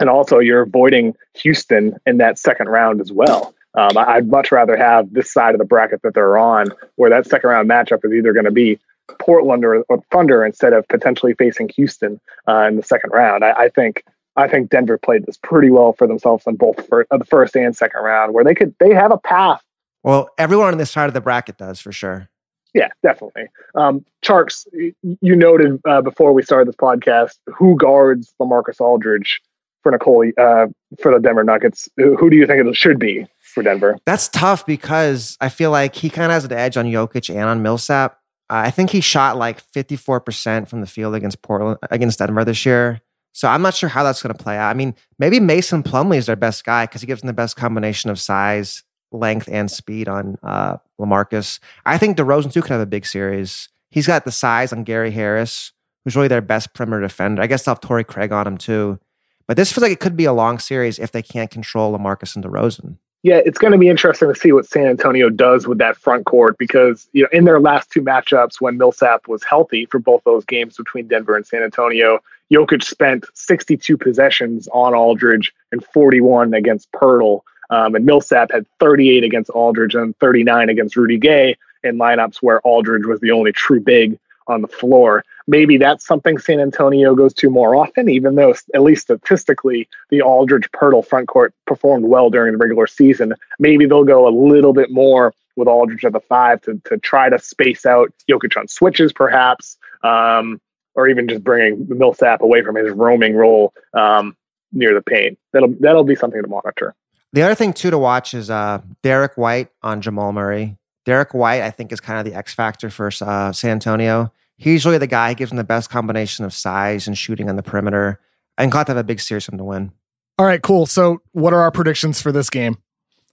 [0.00, 3.54] and also, you're avoiding Houston in that second round as well.
[3.74, 7.26] Um, I'd much rather have this side of the bracket that they're on, where that
[7.26, 8.78] second round matchup is either going to be
[9.18, 13.44] Portland or, or Thunder instead of potentially facing Houston uh, in the second round.
[13.44, 14.04] I, I think
[14.36, 17.56] I think Denver played this pretty well for themselves on both fir- uh, the first
[17.56, 19.62] and second round, where they could they have a path.
[20.02, 22.28] Well, everyone on this side of the bracket does for sure.
[22.74, 23.44] Yeah, definitely.
[23.76, 24.66] Um, Tjarks,
[25.02, 29.40] you noted uh, before we started this podcast who guards LaMarcus Aldridge
[29.84, 30.66] for Nicole uh,
[31.00, 31.88] for the Denver Nuggets.
[31.96, 33.96] Who, who do you think it should be for Denver?
[34.06, 37.48] That's tough because I feel like he kind of has an edge on Jokic and
[37.48, 38.18] on Millsap.
[38.50, 43.00] I think he shot like 54% from the field against Portland against Denver this year.
[43.32, 44.70] So I'm not sure how that's going to play out.
[44.70, 47.56] I mean, maybe Mason Plumlee is their best guy because he gives them the best
[47.56, 51.58] combination of size, length, and speed on uh, Lamarcus.
[51.84, 53.68] I think DeRozan too could have a big series.
[53.90, 55.72] He's got the size on Gary Harris,
[56.04, 57.42] who's really their best perimeter defender.
[57.42, 59.00] I guess they'll have Torrey Craig on him too.
[59.48, 62.36] But this feels like it could be a long series if they can't control Lamarcus
[62.36, 62.98] and DeRozan.
[63.24, 66.26] Yeah, it's going to be interesting to see what San Antonio does with that front
[66.26, 70.22] court because you know in their last two matchups when Millsap was healthy for both
[70.24, 72.18] those games between Denver and San Antonio,
[72.52, 79.24] Jokic spent 62 possessions on Aldridge and 41 against Poeltl, um, and Millsap had 38
[79.24, 83.80] against Aldridge and 39 against Rudy Gay in lineups where Aldridge was the only true
[83.80, 85.24] big on the floor.
[85.46, 90.22] Maybe that's something San Antonio goes to more often, even though at least statistically the
[90.22, 93.34] Aldridge Poeltl front court performed well during the regular season.
[93.58, 97.28] Maybe they'll go a little bit more with Aldridge at the five to, to try
[97.28, 100.60] to space out Jokic on switches, perhaps, um,
[100.94, 104.36] or even just bringing Millsap away from his roaming role um,
[104.72, 105.38] near the paint.
[105.52, 106.94] That'll that'll be something to monitor.
[107.32, 110.78] The other thing too to watch is uh, Derrick White on Jamal Murray.
[111.04, 114.32] Derrick White, I think, is kind of the X factor for uh, San Antonio.
[114.56, 117.56] He's really the guy who gives them the best combination of size and shooting on
[117.56, 118.20] the perimeter.
[118.56, 119.92] And glad to have a big series for them to win.
[120.38, 120.86] All right, cool.
[120.86, 122.78] So, what are our predictions for this game?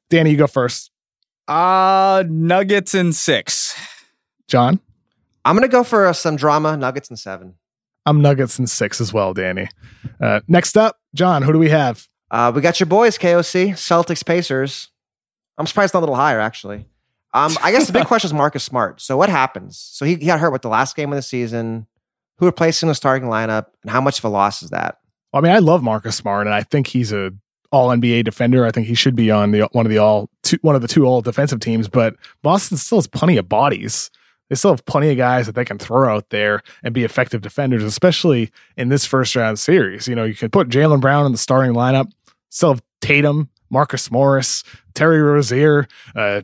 [0.10, 0.91] Danny, you go first.
[1.47, 3.75] Uh Nuggets in six.
[4.47, 4.79] John,
[5.45, 7.55] I'm going to go for uh, some drama, Nuggets and seven.
[8.05, 9.67] I'm Nuggets in six as well, Danny.
[10.19, 12.07] Uh, next up, John, who do we have?
[12.29, 14.89] Uh, we got your boys, KOC, Celtics, Pacers.
[15.57, 16.88] I'm surprised it's not a little higher, actually.
[17.34, 19.02] Um, I guess the big question is Marcus Smart.
[19.02, 19.78] So what happens?
[19.78, 21.88] So he, he got hurt with the last game of the season.
[22.38, 24.98] Who replaced him in the starting lineup, and how much of a loss is that?
[25.32, 27.32] I mean, I love Marcus Smart, and I think he's a
[27.72, 28.65] all NBA defender.
[28.65, 30.88] I think he should be on the one of the all two, one of the
[30.88, 31.88] two all defensive teams.
[31.88, 34.10] But Boston still has plenty of bodies.
[34.50, 37.41] They still have plenty of guys that they can throw out there and be effective
[37.41, 40.08] defenders, especially in this first round series.
[40.08, 42.12] You know, you can put Jaylen Brown in the starting lineup.
[42.50, 46.41] Still have Tatum, Marcus Morris, Terry Rozier, uh,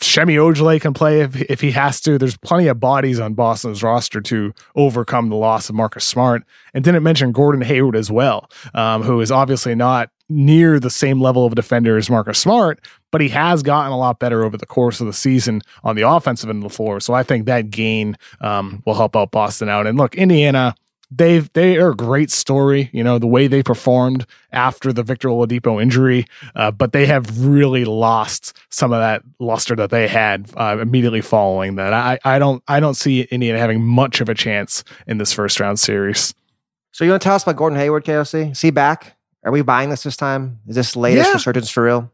[0.00, 2.18] Semi Ojeleye can play if, if he has to.
[2.18, 6.42] There's plenty of bodies on Boston's roster to overcome the loss of Marcus Smart.
[6.72, 11.20] And didn't mention Gordon Hayward as well, um, who is obviously not near the same
[11.20, 12.80] level of a defender as Marcus Smart,
[13.10, 16.02] but he has gotten a lot better over the course of the season on the
[16.02, 16.98] offensive end of the floor.
[17.00, 19.86] So I think that gain um, will help out Boston out.
[19.86, 20.74] And look, Indiana,
[21.16, 22.90] they've they are a great story.
[22.92, 27.44] You know the way they performed after the Victor Oladipo injury, uh, but they have
[27.44, 31.92] really lost some of that luster that they had uh, immediately following that.
[31.92, 35.60] I I don't I don't see Indiana having much of a chance in this first
[35.60, 36.34] round series.
[36.92, 38.52] So you want to tell us about Gordon Hayward, KOC?
[38.52, 39.16] Is he back?
[39.44, 40.60] Are we buying this this time?
[40.68, 41.32] Is this latest Yeah.
[41.34, 42.10] resurgence for real?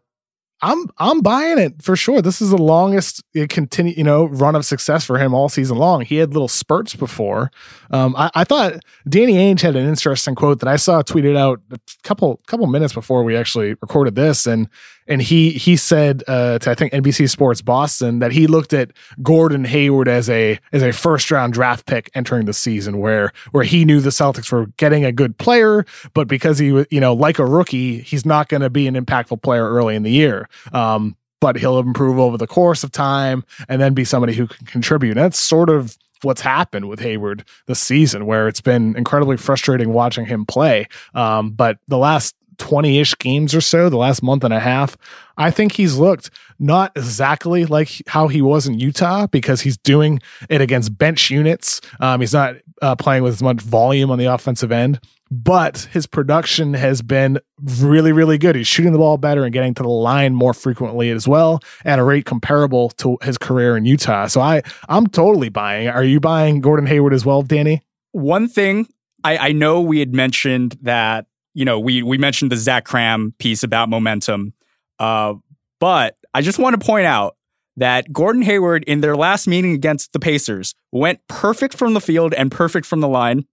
[0.62, 2.20] I'm I'm buying it for sure.
[2.20, 6.02] This is the longest continue you know run of success for him all season long.
[6.02, 7.50] He had little spurts before.
[7.90, 8.74] Um, I, I, thought
[9.08, 12.92] Danny Ainge had an interesting quote that I saw tweeted out a couple couple minutes
[12.92, 14.68] before we actually recorded this, and
[15.10, 18.92] and he he said uh, to I think NBC Sports Boston that he looked at
[19.20, 23.64] Gordon Hayward as a as a first round draft pick entering the season, where where
[23.64, 27.12] he knew the Celtics were getting a good player, but because he was you know
[27.12, 30.48] like a rookie, he's not going to be an impactful player early in the year.
[30.72, 34.66] Um, but he'll improve over the course of time and then be somebody who can
[34.66, 35.12] contribute.
[35.12, 39.92] And that's sort of what's happened with Hayward this season, where it's been incredibly frustrating
[39.92, 40.86] watching him play.
[41.14, 44.96] Um, but the last 20 ish games or so, the last month and a half,
[45.36, 50.20] I think he's looked not exactly like how he was in Utah because he's doing
[50.50, 51.80] it against bench units.
[51.98, 56.06] Um, he's not uh, playing with as much volume on the offensive end, but his
[56.06, 57.38] production has been
[57.80, 58.56] really, really good.
[58.56, 61.98] He's shooting the ball better and getting to the line more frequently as well at
[61.98, 64.26] a rate comparable to his career in Utah.
[64.26, 65.88] So I, I'm totally buying.
[65.88, 67.80] Are you buying Gordon Hayward as well, Danny?
[68.12, 68.86] One thing
[69.24, 73.36] I, I know we had mentioned that, you know, we, we mentioned the Zach Kram
[73.38, 74.52] piece about momentum.
[74.98, 75.34] Uh,
[75.78, 77.36] but I just want to point out
[77.76, 82.34] that Gordon Hayward, in their last meeting against the Pacers, went perfect from the field
[82.34, 83.46] and perfect from the line.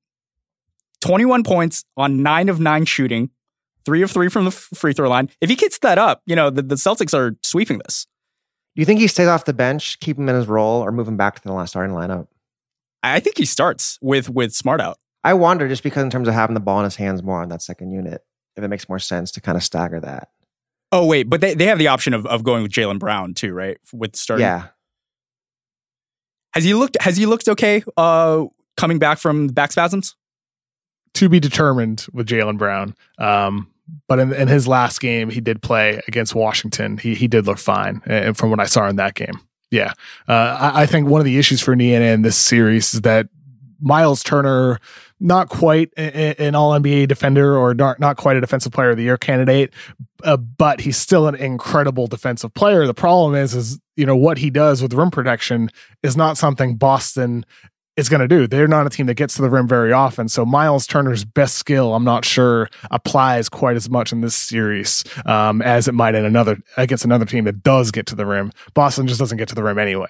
[1.01, 3.29] 21 points on nine of nine shooting,
[3.85, 5.29] three of three from the free throw line.
[5.41, 8.07] If he gets that up, you know, the, the Celtics are sweeping this.
[8.75, 11.07] Do you think he stays off the bench, keep him in his role, or move
[11.07, 12.27] him back to the last starting lineup?
[13.03, 14.97] I think he starts with with Smart out.
[15.23, 17.49] I wonder just because in terms of having the ball in his hands more on
[17.49, 18.21] that second unit,
[18.55, 20.29] if it makes more sense to kind of stagger that.
[20.91, 23.53] Oh wait, but they, they have the option of, of going with Jaylen Brown too,
[23.53, 23.77] right?
[23.93, 24.45] With starting.
[24.45, 24.67] Yeah.
[26.53, 28.45] Has he looked has he looked okay uh
[28.77, 30.15] coming back from back spasms?
[31.17, 32.95] to be determined with Jaylen Brown.
[33.17, 33.71] Um,
[34.07, 36.97] but in, in, his last game, he did play against Washington.
[36.97, 39.39] He he did look fine, and from what I saw in that game,
[39.71, 39.93] yeah,
[40.27, 43.29] uh, I, I, think one of the issues for Indiana in this series is that
[43.79, 44.79] Miles Turner,
[45.19, 49.03] not quite an All NBA defender or not, not quite a Defensive Player of the
[49.03, 49.73] Year candidate,
[50.23, 52.85] uh, but he's still an incredible defensive player.
[52.85, 55.69] The problem is, is you know what he does with rim protection
[56.03, 57.45] is not something Boston
[57.95, 58.45] is going to do.
[58.45, 60.29] They're not a team that gets to the rim very often.
[60.29, 65.03] So Miles Turner's best skill, I'm not sure, applies quite as much in this series
[65.25, 68.51] um, as it might in another against another team that does get to the rim.
[68.75, 70.09] Boston just doesn't get to the rim anyway.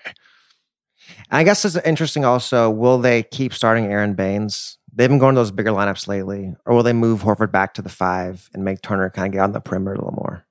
[1.31, 2.25] I guess it's interesting.
[2.25, 4.77] Also, will they keep starting Aaron Baynes?
[4.97, 7.83] They've been going to those bigger lineups lately, or will they move Horford back to
[7.83, 10.43] the five and make Turner kind of get on the perimeter a little more?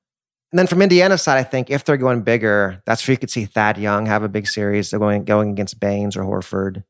[0.52, 3.30] And then from Indiana's side, I think if they're going bigger, that's where you could
[3.30, 4.90] see Thad Young have a big series.
[4.90, 6.84] They're going going against Baynes or Horford.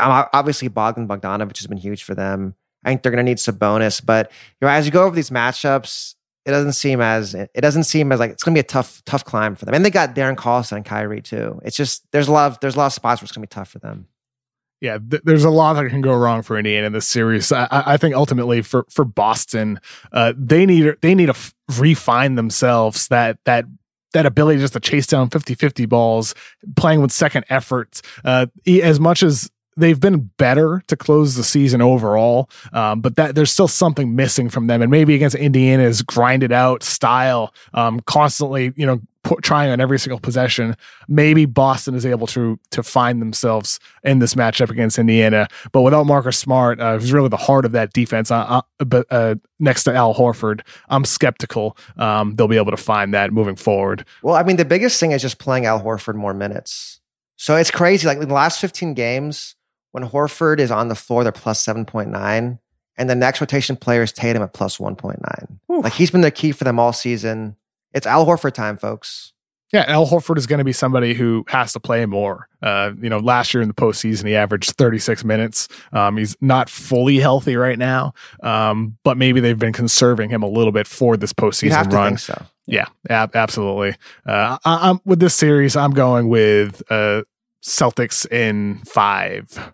[0.00, 2.54] Obviously, Bojan Bogdanovic has been huge for them.
[2.82, 5.30] I think they're going to need Sabonis, but you know, as you go over these
[5.30, 8.68] matchups, it doesn't seem as it doesn't seem as like it's going to be a
[8.68, 9.74] tough tough climb for them.
[9.74, 11.60] And they got Darren Collison and Kyrie too.
[11.62, 13.48] It's just there's a lot of there's a lot of spots where it's going to
[13.48, 14.08] be tough for them.
[14.82, 17.52] Yeah, th- there's a lot that can go wrong for Indiana in this series.
[17.52, 19.78] I, I think ultimately for for Boston,
[20.12, 23.64] uh, they need they need to f- refine themselves that that
[24.12, 26.34] that ability just to chase down 50-50 balls,
[26.76, 28.02] playing with second efforts.
[28.24, 33.36] Uh, as much as they've been better to close the season overall, um, but that
[33.36, 34.82] there's still something missing from them.
[34.82, 39.98] And maybe against Indiana's grinded out style, um, constantly, you know, put, trying on every
[39.98, 40.76] single possession,
[41.08, 45.48] maybe Boston is able to to find themselves in this matchup against Indiana.
[45.72, 49.06] But without Marcus Smart, uh, who's really the heart of that defense, uh, uh, but
[49.10, 53.56] uh, next to Al Horford, I'm skeptical um, they'll be able to find that moving
[53.56, 54.04] forward.
[54.22, 57.00] Well, I mean, the biggest thing is just playing Al Horford more minutes.
[57.36, 58.06] So it's crazy.
[58.06, 59.56] Like in the last 15 games,
[59.92, 62.58] when Horford is on the floor, they're plus 7.9.
[62.96, 65.58] And the next rotation player is Tatum at plus 1.9.
[65.68, 67.56] Like he's been the key for them all season.
[67.94, 69.32] It's Al Horford time, folks.
[69.72, 72.46] Yeah, Al Horford is going to be somebody who has to play more.
[72.62, 75.66] Uh, you know, last year in the postseason, he averaged 36 minutes.
[75.94, 80.46] Um, he's not fully healthy right now, um, but maybe they've been conserving him a
[80.46, 82.18] little bit for this postseason run.
[82.18, 82.42] so.
[82.66, 83.96] Yeah, ab- absolutely.
[84.26, 85.74] Uh, I- with this series.
[85.74, 87.22] I'm going with uh,
[87.64, 89.72] Celtics in five.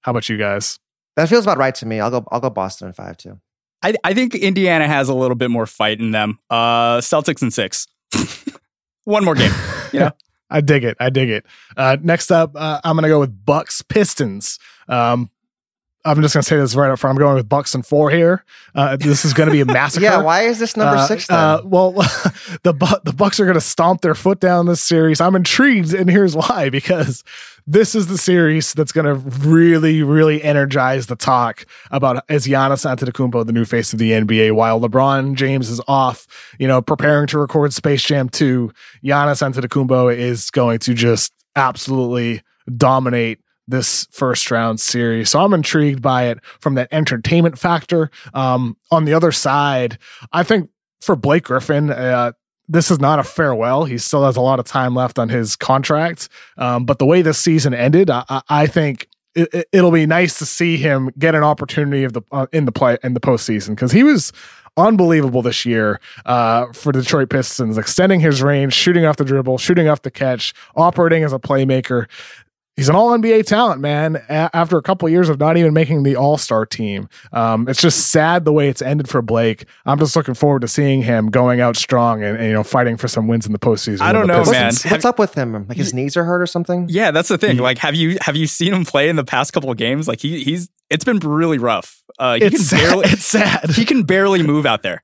[0.00, 0.78] How about you guys?
[1.16, 2.00] That feels about right to me.
[2.00, 2.26] I'll go.
[2.32, 3.38] I'll go Boston in five too.
[3.84, 6.38] I, I think Indiana has a little bit more fight in them.
[6.48, 7.86] Uh, Celtics and six.
[9.04, 9.52] One more game.
[9.92, 10.10] You know.
[10.50, 10.96] I dig it.
[11.00, 11.44] I dig it.
[11.76, 14.58] Uh, next up, uh, I'm going to go with Bucks Pistons.
[14.88, 15.30] Um,
[16.04, 17.16] I'm just going to say this right up front.
[17.16, 18.44] I'm going with Bucks and four here.
[18.74, 20.04] Uh, this is going to be a massacre.
[20.04, 21.28] yeah, why is this number uh, six?
[21.28, 21.92] Uh, well,
[22.62, 25.20] the the Bucks are going to stomp their foot down this series.
[25.20, 27.24] I'm intrigued, and here's why: because
[27.66, 29.14] this is the series that's going to
[29.46, 34.54] really, really energize the talk about is Giannis Antetokounmpo the new face of the NBA
[34.54, 36.26] while LeBron James is off,
[36.58, 38.70] you know, preparing to record Space Jam 2.
[39.04, 42.42] Giannis Antetokounmpo is going to just absolutely
[42.76, 45.30] dominate this first round series.
[45.30, 48.10] So I'm intrigued by it from that entertainment factor.
[48.34, 49.98] Um, on the other side,
[50.32, 50.68] I think
[51.00, 52.32] for Blake Griffin, uh,
[52.68, 53.84] this is not a farewell.
[53.84, 56.28] He still has a lot of time left on his contract.
[56.56, 60.46] Um, but the way this season ended, I, I think it, will be nice to
[60.46, 63.92] see him get an opportunity of the uh, in the play in the postseason because
[63.92, 64.32] he was
[64.76, 69.88] unbelievable this year uh, for Detroit Pistons, extending his range, shooting off the dribble, shooting
[69.88, 72.06] off the catch, operating as a playmaker
[72.76, 74.16] he's an all NBA talent, man.
[74.28, 77.68] A- after a couple of years of not even making the All Star team, um,
[77.68, 79.64] it's just sad the way it's ended for Blake.
[79.86, 82.96] I'm just looking forward to seeing him going out strong and, and you know fighting
[82.96, 84.00] for some wins in the postseason.
[84.00, 84.72] I don't know, what's, man.
[84.88, 85.66] What's up with him?
[85.68, 86.86] Like his knees are hurt or something?
[86.88, 87.58] Yeah, that's the thing.
[87.58, 90.08] Like, have you have you seen him play in the past couple of games?
[90.08, 92.02] Like he he's it's been really rough.
[92.18, 92.78] Uh, he it's can sad.
[92.78, 93.70] barely it's sad.
[93.70, 95.02] he can barely move out there.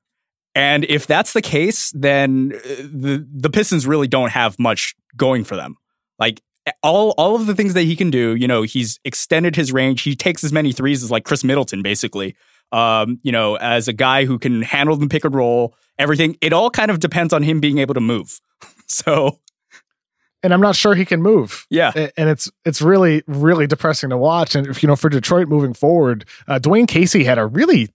[0.55, 2.59] And if that's the case, then uh,
[2.93, 5.77] the the Pistons really don't have much going for them.
[6.19, 6.43] Like
[6.83, 10.03] all all of the things that he can do, you know, he's extended his range.
[10.03, 12.37] He takes as many threes as like Khris Middleton, basically.
[12.73, 16.37] Um, you know, as a guy who can handle the pick and roll, everything.
[16.41, 18.41] It all kind of depends on him being able to move.
[18.87, 19.39] so
[20.43, 21.67] and I'm not sure he can move.
[21.71, 24.55] Yeah, and it's it's really really depressing to watch.
[24.55, 27.91] And if you know for Detroit moving forward, uh, Dwane Casey had a really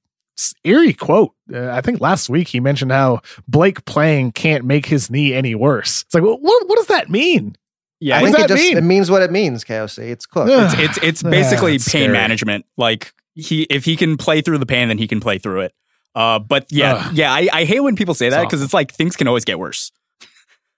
[0.64, 1.34] eerie quote.
[1.52, 5.56] Uh, I think last week he mentioned how Blake playing can't make his knee any
[5.56, 6.04] worse.
[6.04, 7.56] It's like, well, what what does that mean?
[8.00, 8.78] Yeah, I think it just mean?
[8.78, 10.00] it means what it means, KOC.
[10.10, 10.50] It's cooked.
[10.52, 12.14] It's it's, it's basically it's pain scary.
[12.14, 12.66] management.
[12.78, 15.74] Like he if he can play through the pain, then he can play through it.
[16.14, 17.14] Uh, but yeah, Ugh.
[17.16, 19.60] yeah, I, I hate when people say that because it's like things can always get
[19.60, 19.92] worse.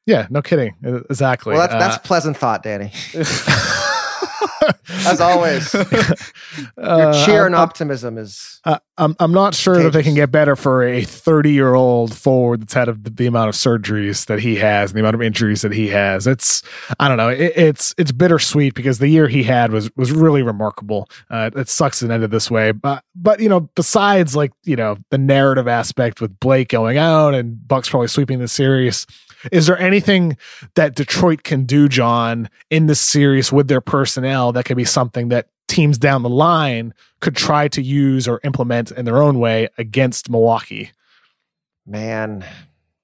[0.08, 0.74] Yeah, no kidding.
[0.86, 1.54] Uh, Exactly.
[1.54, 2.92] well, that's that's Uh, a pleasant thought, Danny.
[5.06, 5.84] As always, your
[6.78, 10.32] uh, cheer I'm- and optimism is Uh, I'm I'm not sure that they can get
[10.32, 14.40] better for a 30 year old forward that's had the, the amount of surgeries that
[14.40, 16.26] he has and the amount of injuries that he has.
[16.28, 16.64] It's
[17.00, 17.30] I don't know.
[17.30, 21.10] It, it's it's bittersweet because the year he had was was really remarkable.
[21.30, 24.98] Uh, it sucks it ended this way, but but you know besides like you know
[25.12, 29.06] the narrative aspect with Blake going out and Bucks probably sweeping the series.
[29.52, 30.38] Is there anything
[30.76, 35.30] that Detroit can do, John, in this series with their personnel that could be something
[35.30, 39.68] that teams down the line could try to use or implement in their own way
[39.78, 40.92] against Milwaukee?
[41.88, 42.46] man.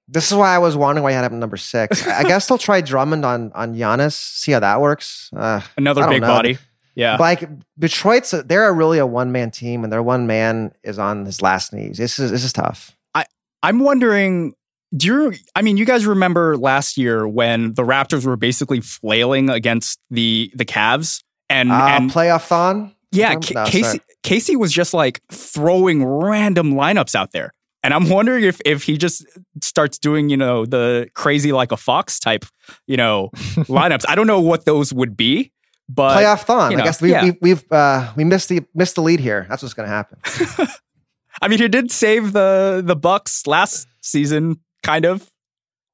[0.08, 2.06] This is why I was wondering why you had him at number six.
[2.08, 5.32] I I guess they'll try Drummond on on Giannis, see how that works.
[5.36, 6.28] Uh, Another big know.
[6.28, 6.58] body.
[6.96, 7.18] Yeah.
[7.18, 11.00] But like Detroit's, they're a really a one man team, and their one man is
[11.00, 11.98] on his last knees.
[11.98, 12.96] This is this is tough.
[13.16, 13.26] I
[13.64, 14.54] I'm wondering,
[14.96, 19.50] do you, I mean, you guys remember last year when the Raptors were basically flailing
[19.50, 21.24] against the the Cavs?
[21.50, 22.94] And, Uh, and playoff Thon.
[23.12, 24.00] yeah, No, Casey, sorry.
[24.24, 27.54] Casey was just like throwing random lineups out there.
[27.84, 29.26] And I'm wondering if if he just
[29.62, 32.46] starts doing, you know, the crazy like a fox type,
[32.88, 34.06] you know, lineups.
[34.08, 35.52] I don't know what those would be,
[35.90, 36.72] but playoff Thon.
[36.72, 37.26] you I guess we, yeah.
[37.26, 39.46] we, we've uh, we missed the missed the lead here.
[39.50, 40.18] That's what's going to happen.
[41.42, 45.30] I mean, he did save the the Bucks last season, kind of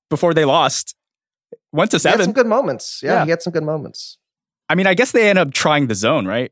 [0.10, 0.96] before they lost.
[1.72, 2.24] Went to He had seven.
[2.26, 3.02] some good moments.
[3.04, 3.24] Yeah, Yeah.
[3.26, 4.18] he had some good moments.
[4.68, 6.52] I mean, I guess they end up trying the zone, right?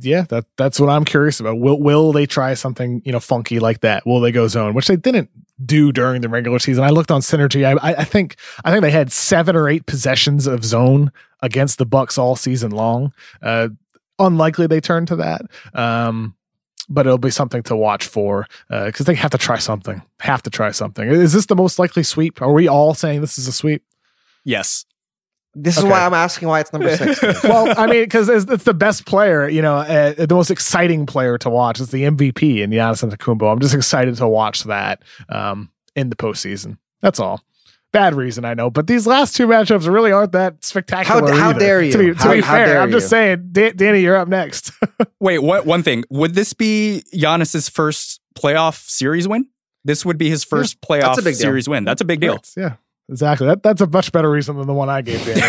[0.00, 1.58] Yeah, that that's what I'm curious about.
[1.60, 4.04] Will will they try something you know funky like that?
[4.04, 5.30] Will they go zone, which they didn't
[5.64, 6.82] do during the regular season?
[6.82, 7.64] I looked on Synergy.
[7.64, 11.78] I, I, I think I think they had seven or eight possessions of zone against
[11.78, 13.12] the Bucks all season long.
[13.40, 13.68] Uh,
[14.18, 15.42] unlikely they turn to that.
[15.72, 16.34] Um,
[16.88, 20.02] but it'll be something to watch for because they have to try something.
[20.20, 21.08] Have to try something.
[21.08, 22.40] Is this the most likely sweep?
[22.40, 23.82] Are we all saying this is a sweep?
[24.44, 24.84] Yes.
[25.58, 27.22] This is why I'm asking why it's number six.
[27.42, 31.06] well, I mean, because it's, it's the best player, you know, uh, the most exciting
[31.06, 31.80] player to watch.
[31.80, 33.50] It's the MVP in Giannis Antetokounmpo.
[33.50, 36.76] I'm just excited to watch that um, in the postseason.
[37.00, 37.42] That's all.
[37.96, 41.32] Bad reason, I know, but these last two matchups really aren't that spectacular.
[41.32, 41.92] How- how dare you?
[41.92, 43.08] To be, to How- be how fair, I'm just you?
[43.08, 44.70] saying, Da- Danny, you're up next.
[45.20, 45.64] Wait, what?
[45.64, 46.04] One thing.
[46.10, 49.46] Would this be Giannis's first playoff series win?
[49.84, 51.40] This would be his first playoff that's a big deal.
[51.40, 51.84] series win.
[51.84, 52.34] That's a big deal.
[52.34, 52.74] Right, Yeah,
[53.08, 53.46] exactly.
[53.46, 55.40] That, that's a much better reason than the one I gave Danny.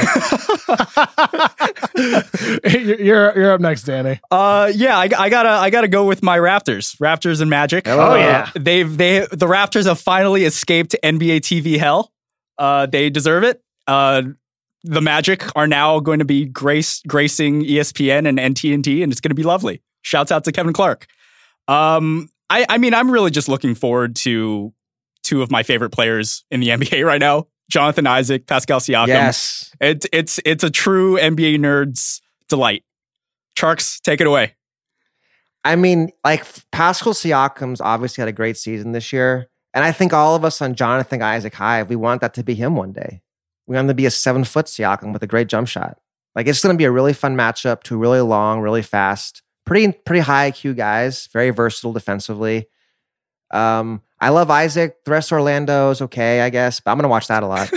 [1.97, 4.19] you're, you're you're up next, Danny.
[4.31, 6.95] Uh, yeah, I, I gotta, I gotta go with my Raptors.
[6.97, 7.87] Raptors and Magic.
[7.87, 8.51] Oh, Uh, yeah.
[8.55, 12.11] they've they the Raptors have finally escaped NBA TV hell.
[12.57, 13.61] Uh, they deserve it.
[13.87, 14.23] Uh,
[14.83, 19.31] the Magic are now going to be grace gracing ESPN and NTNT, and it's going
[19.31, 19.81] to be lovely.
[20.01, 21.07] Shouts out to Kevin Clark.
[21.67, 24.73] Um, I, I mean, I'm really just looking forward to
[25.23, 27.47] two of my favorite players in the NBA right now.
[27.69, 29.07] Jonathan Isaac, Pascal Siakam.
[29.07, 29.73] Yes.
[29.81, 32.83] It, it's it's a true NBA nerd's delight.
[33.57, 34.53] Tjarks, take it away.
[35.65, 39.49] I mean, like Pascal Siakam's obviously had a great season this year.
[39.77, 42.55] And I think all of us on Jonathan Isaac Hive, we want that to be
[42.55, 43.21] him one day.
[43.67, 45.99] We want him to be a seven foot Siakam with a great jump shot.
[46.35, 49.91] Like it's going to be a really fun matchup, two really long, really fast, pretty
[49.91, 52.67] pretty high IQ guys, very versatile defensively.
[53.51, 54.95] Um, I love Isaac.
[55.05, 57.47] The rest of Orlando is okay, I guess, but I'm going to watch that a
[57.47, 57.71] lot.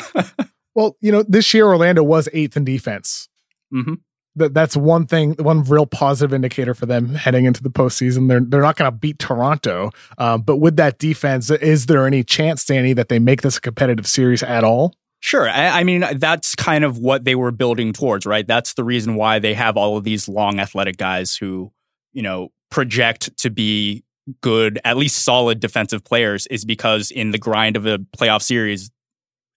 [0.75, 3.29] well, you know, this year Orlando was eighth in defense.
[3.75, 3.97] Mm-hmm.
[4.37, 8.29] That that's one thing, one real positive indicator for them heading into the postseason.
[8.29, 12.23] They're they're not going to beat Toronto, um, but with that defense, is there any
[12.23, 14.95] chance, Danny, that they make this a competitive series at all?
[15.21, 15.49] Sure.
[15.49, 18.47] I, I, mean, that's kind of what they were building towards, right?
[18.47, 21.71] That's the reason why they have all of these long athletic guys who,
[22.13, 24.03] you know, project to be
[24.41, 28.91] good, at least solid defensive players, is because in the grind of a playoff series,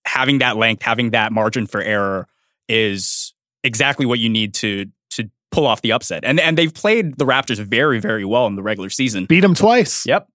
[0.05, 2.27] having that length, having that margin for error
[2.67, 3.32] is
[3.63, 6.23] exactly what you need to to pull off the upset.
[6.23, 9.25] And and they've played the Raptors very, very well in the regular season.
[9.25, 10.05] Beat them twice.
[10.05, 10.27] Yep.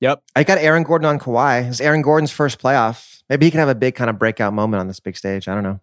[0.00, 0.22] Yep.
[0.34, 1.68] I got Aaron Gordon on Kawhi.
[1.68, 4.78] It's Aaron Gordon's first playoff maybe he can have a big kind of breakout moment
[4.78, 5.48] on this big stage.
[5.48, 5.80] I don't know.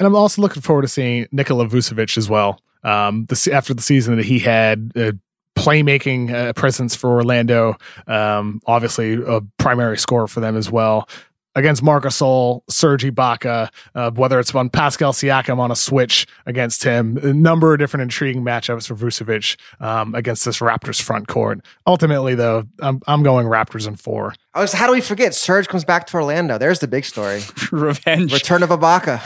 [0.00, 2.60] And I'm also looking forward to seeing Nikola Vucevic as well.
[2.82, 5.12] Um, the, after the season that he had, uh,
[5.56, 7.76] playmaking uh, presence for Orlando,
[8.08, 11.08] um, obviously a primary scorer for them as well
[11.54, 16.84] against Marc Gasol, Serge Ibaka, uh, whether it's on Pascal Siakam on a switch against
[16.84, 21.60] him, a number of different intriguing matchups for Vucevic um, against this Raptors front court.
[21.86, 24.34] Ultimately, though, I'm, I'm going Raptors in four.
[24.54, 25.34] I was, how do we forget?
[25.34, 26.58] Serge comes back to Orlando.
[26.58, 27.42] There's the big story.
[27.72, 28.32] Revenge.
[28.32, 29.22] Return of Ibaka.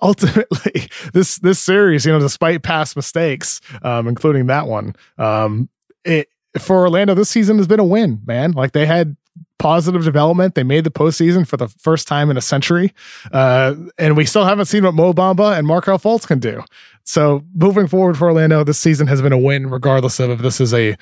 [0.02, 5.70] ultimately this this series you know despite past mistakes um including that one um
[6.04, 6.28] it
[6.60, 9.16] for Orlando this season has been a win man like they had
[9.62, 10.56] positive development.
[10.56, 12.94] They made the postseason for the first time in a century.
[13.32, 16.64] Uh, and we still haven't seen what Mo Bamba and Markelle Fultz can do.
[17.04, 20.60] So moving forward for Orlando, this season has been a win, regardless of if this
[20.60, 20.98] is a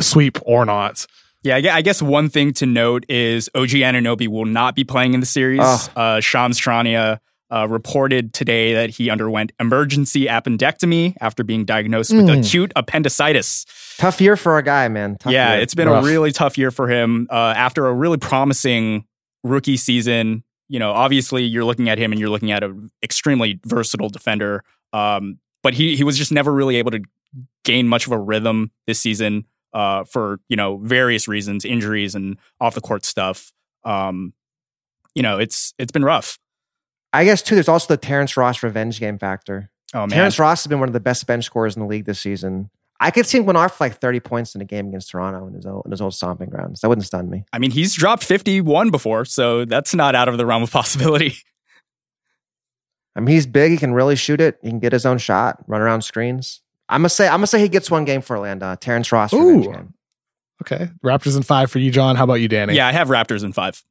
[0.00, 1.06] sweep or not.
[1.42, 5.20] Yeah, I guess one thing to note is OG Anunoby will not be playing in
[5.20, 5.60] the series.
[5.62, 5.88] Oh.
[5.96, 7.18] Uh, Shams Charania
[7.52, 12.16] uh, reported today that he underwent emergency appendectomy after being diagnosed mm.
[12.18, 12.40] with hmm.
[12.40, 13.66] acute appendicitis.
[13.98, 15.16] Tough year for a guy, man.
[15.18, 15.62] Tough yeah, year.
[15.62, 16.02] it's been Rough.
[16.02, 19.04] a really tough year for him uh, after a really promising
[19.44, 20.44] rookie season.
[20.68, 24.64] You know, obviously, you're looking at him and you're looking at an extremely versatile defender.
[24.94, 27.02] Um, but he he was just never really able to
[27.64, 29.44] gain much of a rhythm this season
[29.74, 33.52] uh, for you know various reasons, injuries and off the court stuff.
[33.84, 34.32] Um,
[35.14, 36.38] you know, it's it's been rough.
[37.12, 37.54] I guess too.
[37.54, 39.70] There's also the Terrence Ross revenge game factor.
[39.94, 42.04] Oh man, Terrence Ross has been one of the best bench scorers in the league
[42.06, 42.70] this season.
[43.00, 45.46] I could see him going off for like 30 points in a game against Toronto
[45.48, 46.80] in his old, in his old stomping grounds.
[46.80, 47.44] That wouldn't stun me.
[47.52, 51.34] I mean, he's dropped 51 before, so that's not out of the realm of possibility.
[53.16, 53.72] I mean, he's big.
[53.72, 54.58] He can really shoot it.
[54.62, 56.62] He can get his own shot, run around screens.
[56.88, 58.74] I'm gonna say, I'm gonna say he gets one game for Orlando.
[58.76, 59.32] Terrence Ross.
[59.32, 59.88] Ooh.
[60.62, 62.14] Okay, Raptors in five for you, John.
[62.14, 62.74] How about you, Danny?
[62.74, 63.82] Yeah, I have Raptors in five.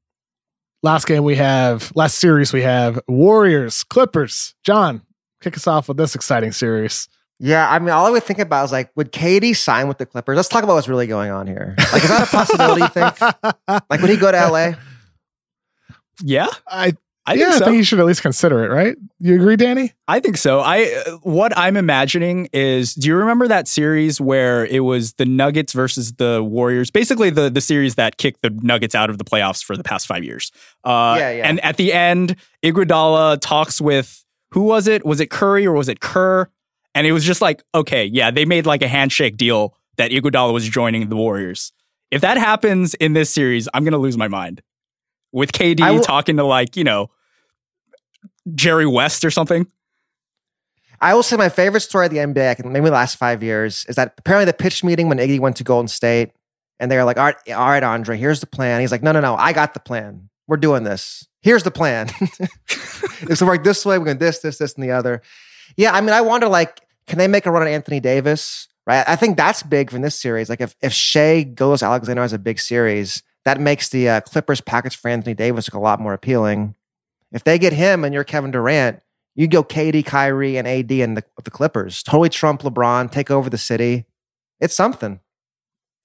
[0.84, 4.56] Last game we have, last series we have Warriors, Clippers.
[4.64, 5.04] John,
[5.40, 7.08] kick us off with this exciting series.
[7.38, 10.08] Yeah, I mean, all I would think about is like, would KD sign with the
[10.08, 10.36] Clippers?
[10.36, 11.76] Let's talk about what's really going on here.
[11.78, 12.82] Like, is that a possibility?
[12.82, 13.16] you think?
[13.90, 14.72] Like, would he go to LA?
[16.24, 16.94] Yeah, I
[17.26, 17.62] I yeah, think so.
[17.64, 18.98] I think you should at least consider it, right?
[19.20, 19.94] You agree, Danny?
[20.08, 20.60] I think so.
[20.60, 20.88] I
[21.22, 26.14] what I'm imagining is do you remember that series where it was the Nuggets versus
[26.14, 26.90] the Warriors?
[26.90, 30.08] Basically the the series that kicked the Nuggets out of the playoffs for the past
[30.08, 30.52] 5 years.
[30.84, 31.48] Uh, yeah, yeah.
[31.48, 35.06] and at the end Iguodala talks with who was it?
[35.06, 36.50] Was it Curry or was it Kerr?
[36.96, 40.54] And it was just like, okay, yeah, they made like a handshake deal that Iguodala
[40.54, 41.72] was joining the Warriors.
[42.10, 44.62] If that happens in this series, I'm going to lose my mind
[45.32, 47.10] with KD will, talking to like, you know,
[48.54, 49.68] Jerry West or something?
[51.02, 53.96] I will say my favorite story of the NBA, maybe the last five years, is
[53.96, 56.32] that apparently the pitch meeting when Iggy went to Golden State,
[56.80, 58.82] and they were like, all right, all right, Andre, here's the plan.
[58.82, 60.30] He's like, no, no, no, I got the plan.
[60.48, 61.28] We're doing this.
[61.42, 62.10] Here's the plan.
[63.22, 63.98] it's to work this way.
[63.98, 65.22] We're going this, this, this, and the other.
[65.76, 68.68] Yeah, I mean, I wonder, like, can they make a run at Anthony Davis?
[68.86, 69.04] Right.
[69.08, 70.50] I think that's big from this series.
[70.50, 74.96] Like, if if Shai Gilgeous-Alexander as a big series, that makes the uh, Clippers package
[74.96, 76.76] for Anthony Davis look a lot more appealing.
[77.32, 79.02] If they get him and you're Kevin Durant,
[79.36, 82.04] you go KD, Kyrie, and AD and the, the Clippers.
[82.04, 84.06] Totally trump LeBron, take over the city.
[84.60, 85.20] It's something.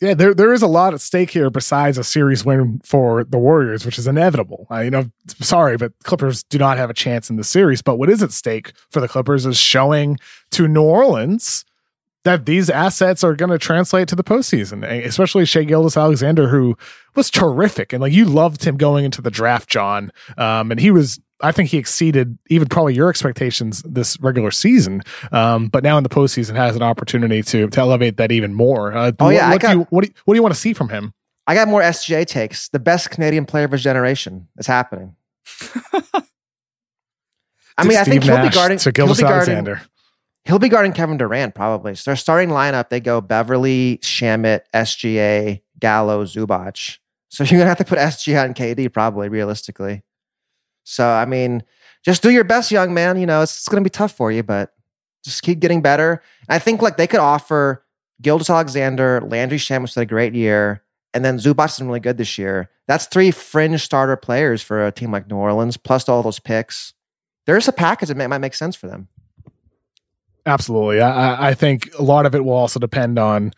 [0.01, 3.39] Yeah, there there is a lot at stake here besides a series win for the
[3.39, 4.67] Warriors, which is inevitable.
[4.69, 5.11] I, you know,
[5.41, 7.81] sorry, but Clippers do not have a chance in the series.
[7.81, 10.19] But what is at stake for the Clippers is showing
[10.51, 11.65] to New Orleans
[12.27, 16.77] that these assets are going to translate to the postseason, especially Shai Gilgeous-Alexander, who
[17.15, 17.93] was terrific.
[17.93, 20.11] And like you loved him going into the draft, John.
[20.37, 25.03] Um, and he was, I think he exceeded even probably your expectations this regular season.
[25.31, 28.93] Um, but now in the postseason has an opportunity to, to elevate that even more.
[28.93, 29.49] Uh, oh, what, yeah.
[29.49, 31.15] What, got, do you, what, do you, what do you want to see from him?
[31.47, 32.71] I got more SGA takes.
[32.71, 35.15] The best Canadian player of his generation is happening.
[37.79, 38.79] I mean, I think he'll be guarding.
[38.79, 39.75] To Gilgeous-Alexander.
[39.75, 39.91] Guarding,
[40.47, 41.95] he'll be guarding Kevin Durant probably.
[41.95, 46.99] So their starting lineup, they go Beverley, Shamet, SGA, Gallo, Zubac.
[47.29, 50.03] So you're gonna have to put SGA and KD probably realistically.
[50.85, 51.63] So I mean,
[52.05, 53.19] just do your best, young man.
[53.19, 54.73] You know, it's, it's gonna be tough for you, but
[55.25, 56.23] just keep getting better.
[56.49, 57.85] I think like they could offer
[58.23, 60.83] Gilgeous-Alexander, Landry Shamet had a great year,
[61.13, 62.71] and then Zubac is really good this year.
[62.87, 66.95] That's three fringe starter players for a team like New Orleans, plus all those picks.
[67.47, 69.09] There's a package that might make sense for them.
[70.47, 71.01] Absolutely.
[71.01, 73.53] I, I think a lot of it will also depend on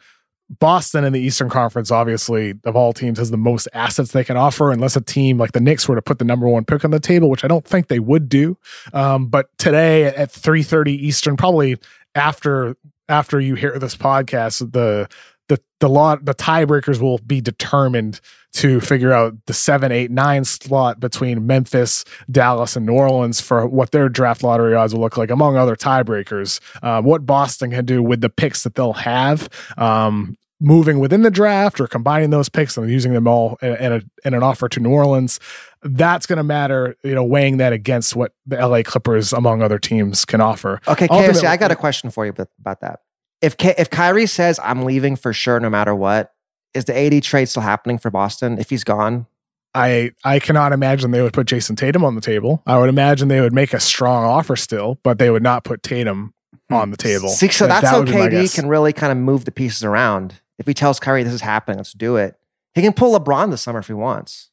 [0.59, 4.39] Boston in the Eastern Conference, obviously, of all teams, has the most assets they can
[4.39, 6.91] offer, unless a team like the Knicks were to put the number one pick on
[6.91, 8.57] the table, which I don't think they would do.
[8.95, 11.77] Um, but today at 3:30 Eastern, probably
[12.15, 12.77] after
[13.11, 15.09] after you hear this podcast, the
[15.49, 18.21] the the lot the tiebreakers will be determined
[18.53, 23.67] to figure out the seven, eight, nine slot between Memphis, Dallas, and New Orleans for
[23.67, 26.61] what their draft lottery odds will look like, among other tiebreakers.
[26.83, 29.49] Uh, what Boston can do with the picks that they'll have.
[29.77, 33.93] Um, moving within the draft or combining those picks and using them all in, in,
[33.93, 35.39] a, in an offer to New Orleans,
[35.83, 39.79] that's going to matter, you know, weighing that against what the LA Clippers, among other
[39.79, 40.81] teams, can offer.
[40.89, 43.01] Okay, KOC, I got a question for you about that
[43.43, 46.33] if K- if Kyrie says I'm leaving for sure no matter what,
[46.75, 49.27] is the AD trade still happening for Boston if he's gone?
[49.75, 52.63] I I cannot imagine they would put Jayson Tatum on the table.
[52.67, 55.83] I would imagine they would make a strong offer still, but they would not put
[55.83, 56.35] Tatum
[56.71, 57.29] on the table.
[57.29, 60.35] See, so that's that how KD can really kind of move the pieces around.
[60.59, 62.37] If he tells Kyrie this is happening, let's do it.
[62.75, 64.51] He can pull LeBron this summer if he wants.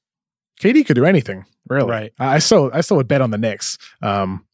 [0.60, 1.90] KD could do anything, really.
[1.90, 2.14] Right.
[2.20, 3.78] I still I still would bet on the Knicks.
[4.02, 4.45] Um,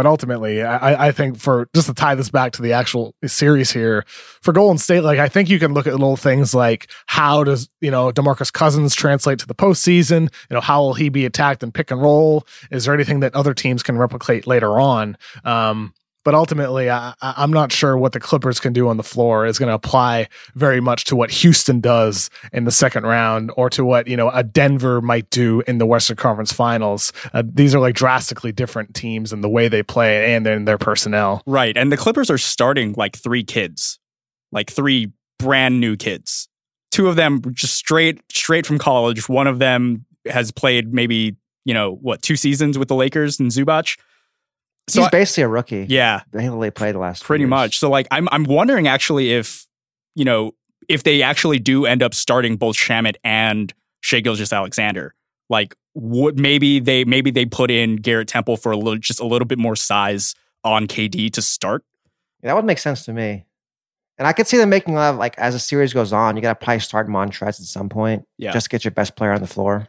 [0.00, 3.70] but ultimately, I, I think for just to tie this back to the actual series
[3.70, 4.06] here
[4.40, 7.68] for Golden State, like I think you can look at little things like how does
[7.82, 10.22] you know Demarcus Cousins translate to the postseason?
[10.48, 12.46] You know how will he be attacked in pick and roll?
[12.70, 15.18] Is there anything that other teams can replicate later on?
[15.44, 15.92] Um,
[16.24, 19.58] but ultimately, I, am not sure what the Clippers can do on the floor is
[19.58, 23.84] going to apply very much to what Houston does in the second round or to
[23.84, 27.12] what, you know, a Denver might do in the Western Conference finals.
[27.32, 30.78] Uh, these are like drastically different teams in the way they play and in their
[30.78, 31.42] personnel.
[31.46, 31.76] Right.
[31.76, 33.98] And the Clippers are starting like three kids,
[34.52, 36.48] like three brand new kids.
[36.90, 39.28] Two of them just straight, straight from college.
[39.28, 43.50] One of them has played maybe, you know, what, two seasons with the Lakers and
[43.50, 43.96] Zubac
[44.90, 45.86] so he's basically a rookie.
[45.88, 47.78] Yeah, they only played the last pretty much.
[47.78, 49.66] So like, I'm I'm wondering actually if
[50.14, 50.52] you know
[50.88, 55.14] if they actually do end up starting both Shamet and Shai Gilgeous-Alexander,
[55.48, 59.26] like would maybe they maybe they put in Garrett Temple for a little just a
[59.26, 60.34] little bit more size
[60.64, 61.84] on KD to start.
[62.42, 63.46] Yeah, that would make sense to me.
[64.18, 66.60] And I could see them making love like as the series goes on, you got
[66.60, 68.26] to probably start Montrezl at some point.
[68.36, 68.52] Yeah.
[68.52, 69.88] Just get your best player on the floor.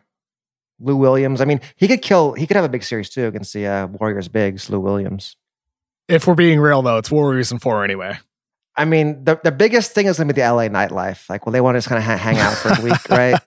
[0.81, 1.41] Lou Williams.
[1.41, 2.33] I mean, he could kill.
[2.33, 4.27] He could have a big series too against the uh, Warriors.
[4.27, 5.35] Bigs, Lou Williams.
[6.07, 8.17] If we're being real though, it's Warriors and four anyway.
[8.75, 11.29] I mean, the, the biggest thing is going to be the LA nightlife.
[11.29, 13.39] Like, well, they want to just kind of ha- hang out for a week, right?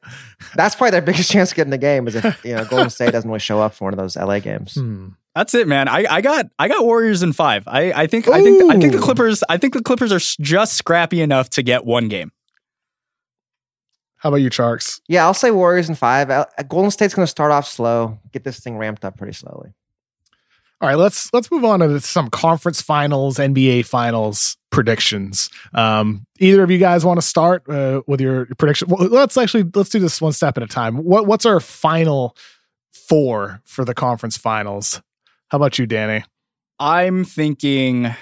[0.55, 2.91] That's probably their biggest chance to get in the game is if you know Golden
[2.91, 4.75] State doesn't really show up for one of those LA games.
[4.75, 5.09] Hmm.
[5.35, 5.89] That's it, man.
[5.89, 7.65] I, I got I got Warriors in five.
[7.67, 8.33] I, I think Ooh.
[8.33, 11.63] I think I think the Clippers I think the Clippers are just scrappy enough to
[11.63, 12.31] get one game.
[14.25, 15.03] How about you, Tjarks?
[15.07, 16.31] Yeah, I'll say Warriors in five.
[16.31, 19.75] Uh, Golden State's going to start off slow, get this thing ramped up pretty slowly.
[20.81, 25.51] All right, let's let's move on to some conference finals, NBA finals predictions.
[25.75, 28.89] Um, either of you guys want to start uh, with your prediction?
[28.89, 30.97] Well, let's actually let's do this one step at a time.
[31.05, 32.35] What what's our final
[32.95, 35.03] four for the conference finals?
[35.49, 36.25] How about you, Danny?
[36.79, 38.15] I'm thinking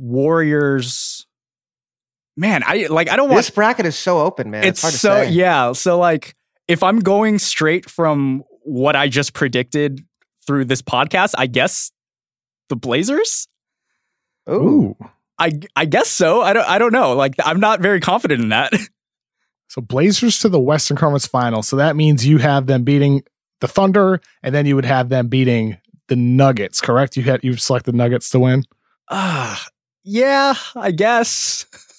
[0.00, 1.21] Warriors
[2.36, 4.64] man, I like I don't want this bracket is so open, man.
[4.64, 5.72] It's, it's so yeah.
[5.72, 6.34] So like
[6.68, 10.04] if I'm going straight from what I just predicted
[10.46, 11.92] through this podcast, I guess
[12.68, 13.48] the Blazers.
[14.48, 14.96] Ooh.
[15.38, 16.42] I I guess so.
[16.42, 17.14] I don't I don't know.
[17.14, 18.72] Like I'm not very confident in that.
[19.68, 21.62] So Blazers to the Western Conference Final.
[21.62, 23.22] So that means you have them beating
[23.62, 25.78] the Thunder, and then you would have them beating
[26.08, 26.82] the Nuggets.
[26.82, 27.16] Correct?
[27.16, 28.64] You had you select the Nuggets to win.
[29.08, 29.70] Ah, uh,
[30.04, 31.64] yeah, I guess.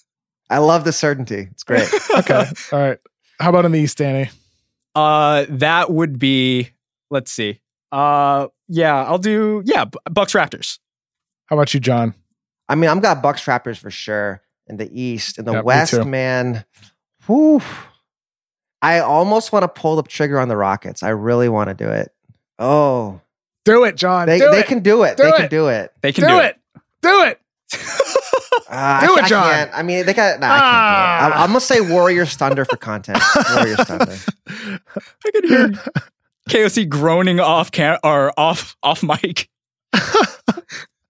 [0.54, 1.48] I love the certainty.
[1.52, 1.90] It's great.
[2.18, 2.46] okay.
[2.72, 3.00] All right.
[3.40, 4.30] How about in the East, Danny?
[4.94, 6.70] Uh, that would be.
[7.10, 7.60] Let's see.
[7.92, 9.64] Uh, yeah, I'll do.
[9.66, 10.78] Yeah, Bucks Raptors.
[11.48, 12.14] How about you, John?
[12.70, 15.40] I mean, I'm got Bucks Raptors for sure in the East.
[15.40, 16.64] In the Yep, West, man,
[17.26, 17.62] whew,
[18.82, 21.02] I almost want to pull the trigger on the Rockets.
[21.04, 22.12] I really want to do it.
[22.60, 23.22] Oh,
[23.66, 24.28] Do it, John.
[24.28, 24.68] they, do they it.
[24.68, 25.18] can do it.
[25.18, 25.38] Do they it.
[25.38, 25.92] can do it.
[26.02, 26.60] They can do, do, it.
[27.02, 27.40] Do it.
[28.70, 29.52] Uh, Do I, it, I John.
[29.54, 29.72] can't.
[29.74, 30.40] I mean, they got.
[30.40, 31.20] Nah, I Ah.
[31.22, 31.34] can't.
[31.36, 33.20] I'm, I'm gonna say Warriors Thunder for content.
[33.56, 34.18] Warriors Thunder.
[35.26, 35.70] I could hear
[36.50, 39.50] KOC groaning off cam or off off mic.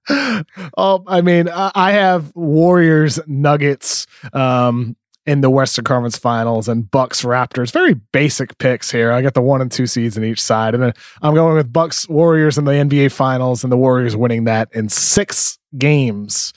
[0.10, 4.96] oh, I mean, I I have Warriors, Nuggets, um,
[5.26, 7.72] in the Western Conference Finals, and Bucks, Raptors.
[7.72, 9.12] Very basic picks here.
[9.12, 11.72] I got the one and two seeds in each side, and then I'm going with
[11.72, 16.54] Bucks, Warriors in the NBA Finals, and the Warriors winning that in six games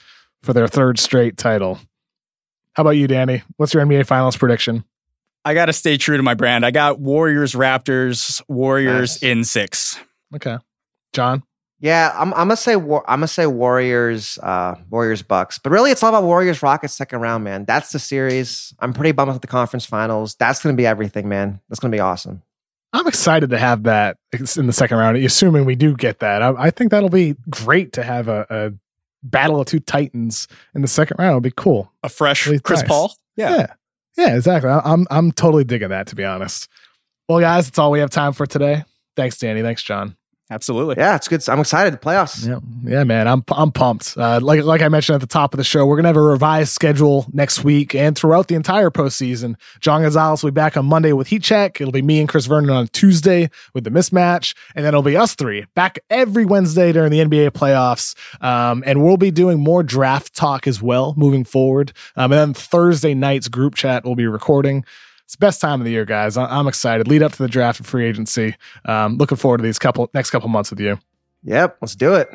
[0.46, 1.78] for their third straight title.
[2.72, 3.42] How about you, Danny?
[3.56, 4.84] What's your NBA Finals prediction?
[5.44, 6.64] I got to stay true to my brand.
[6.64, 9.22] I got Warriors, Raptors, Warriors Nice.
[9.22, 9.98] in six.
[10.34, 10.56] Okay,
[11.12, 11.42] John.
[11.78, 15.90] Yeah, I'm, I'm gonna say war, I'm gonna say Warriors, uh, Warriors Bucks, but really
[15.90, 17.64] it's all about Warriors Rockets second round, man.
[17.66, 18.72] That's the series.
[18.80, 20.34] I'm pretty bummed with the conference finals.
[20.36, 21.60] That's gonna be everything, man.
[21.68, 22.42] That's gonna be awesome.
[22.94, 24.16] I'm excited to have that
[24.56, 26.40] in the second round, assuming we do get that.
[26.42, 28.72] I, I think that'll be great to have a, a
[29.30, 31.30] battle of two titans in the second round.
[31.30, 31.92] It'll be cool.
[32.02, 32.88] A fresh Really Chris nice.
[32.88, 33.14] Paul.
[33.36, 33.56] Yeah.
[33.56, 33.66] yeah,
[34.16, 34.70] Yeah, exactly.
[34.70, 36.68] I'm I'm totally digging that, to be honest.
[37.28, 38.84] Well, guys, that's all we have time for today.
[39.16, 39.62] Thanks, Danny.
[39.62, 40.16] Thanks, John.
[40.50, 40.96] Absolutely.
[40.98, 41.46] Yeah, it's good.
[41.48, 41.92] I'm excited.
[41.94, 42.46] The playoffs.
[42.46, 43.28] Yeah, yeah, man.
[43.28, 44.16] I'm I'm pumped.
[44.16, 46.20] Uh, like like I mentioned at the top of the show, we're gonna have a
[46.20, 49.56] revised schedule next week and throughout the entire postseason.
[49.80, 51.80] John Gonzalez will be back on Monday with Heat Check.
[51.80, 55.16] It'll be me and Chris Vernon on Tuesday with the mismatch, and then it'll be
[55.16, 58.14] us three back every Wednesday during the NBA playoffs.
[58.42, 61.92] Um, and we'll be doing more draft talk as well moving forward.
[62.16, 64.84] Um, and then Thursday night's group chat we'll be recording.
[65.26, 66.36] It's the best time of the year, guys.
[66.36, 67.08] I- I'm excited.
[67.08, 68.54] Lead up to the draft and free agency.
[68.84, 70.98] Um, looking forward to these couple next couple months with you.
[71.42, 72.28] Yep, let's do it.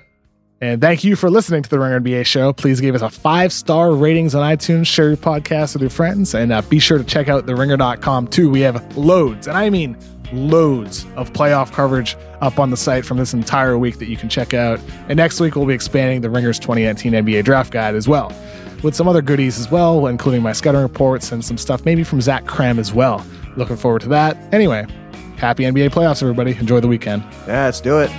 [0.59, 2.53] And thank you for listening to the Ringer NBA show.
[2.53, 6.35] Please give us a five star ratings on iTunes, share your podcast with your friends,
[6.35, 8.49] and uh, be sure to check out theringer.com too.
[8.49, 9.97] We have loads, and I mean
[10.33, 14.29] loads of playoff coverage up on the site from this entire week that you can
[14.29, 14.79] check out.
[15.09, 18.31] And next week, we'll be expanding the Ringer's 2019 NBA draft guide as well,
[18.83, 22.21] with some other goodies as well, including my scouting reports and some stuff maybe from
[22.21, 23.25] Zach Kram as well.
[23.57, 24.37] Looking forward to that.
[24.53, 24.85] Anyway,
[25.37, 26.55] happy NBA playoffs, everybody.
[26.57, 27.23] Enjoy the weekend.
[27.47, 28.09] Yeah, let's do it.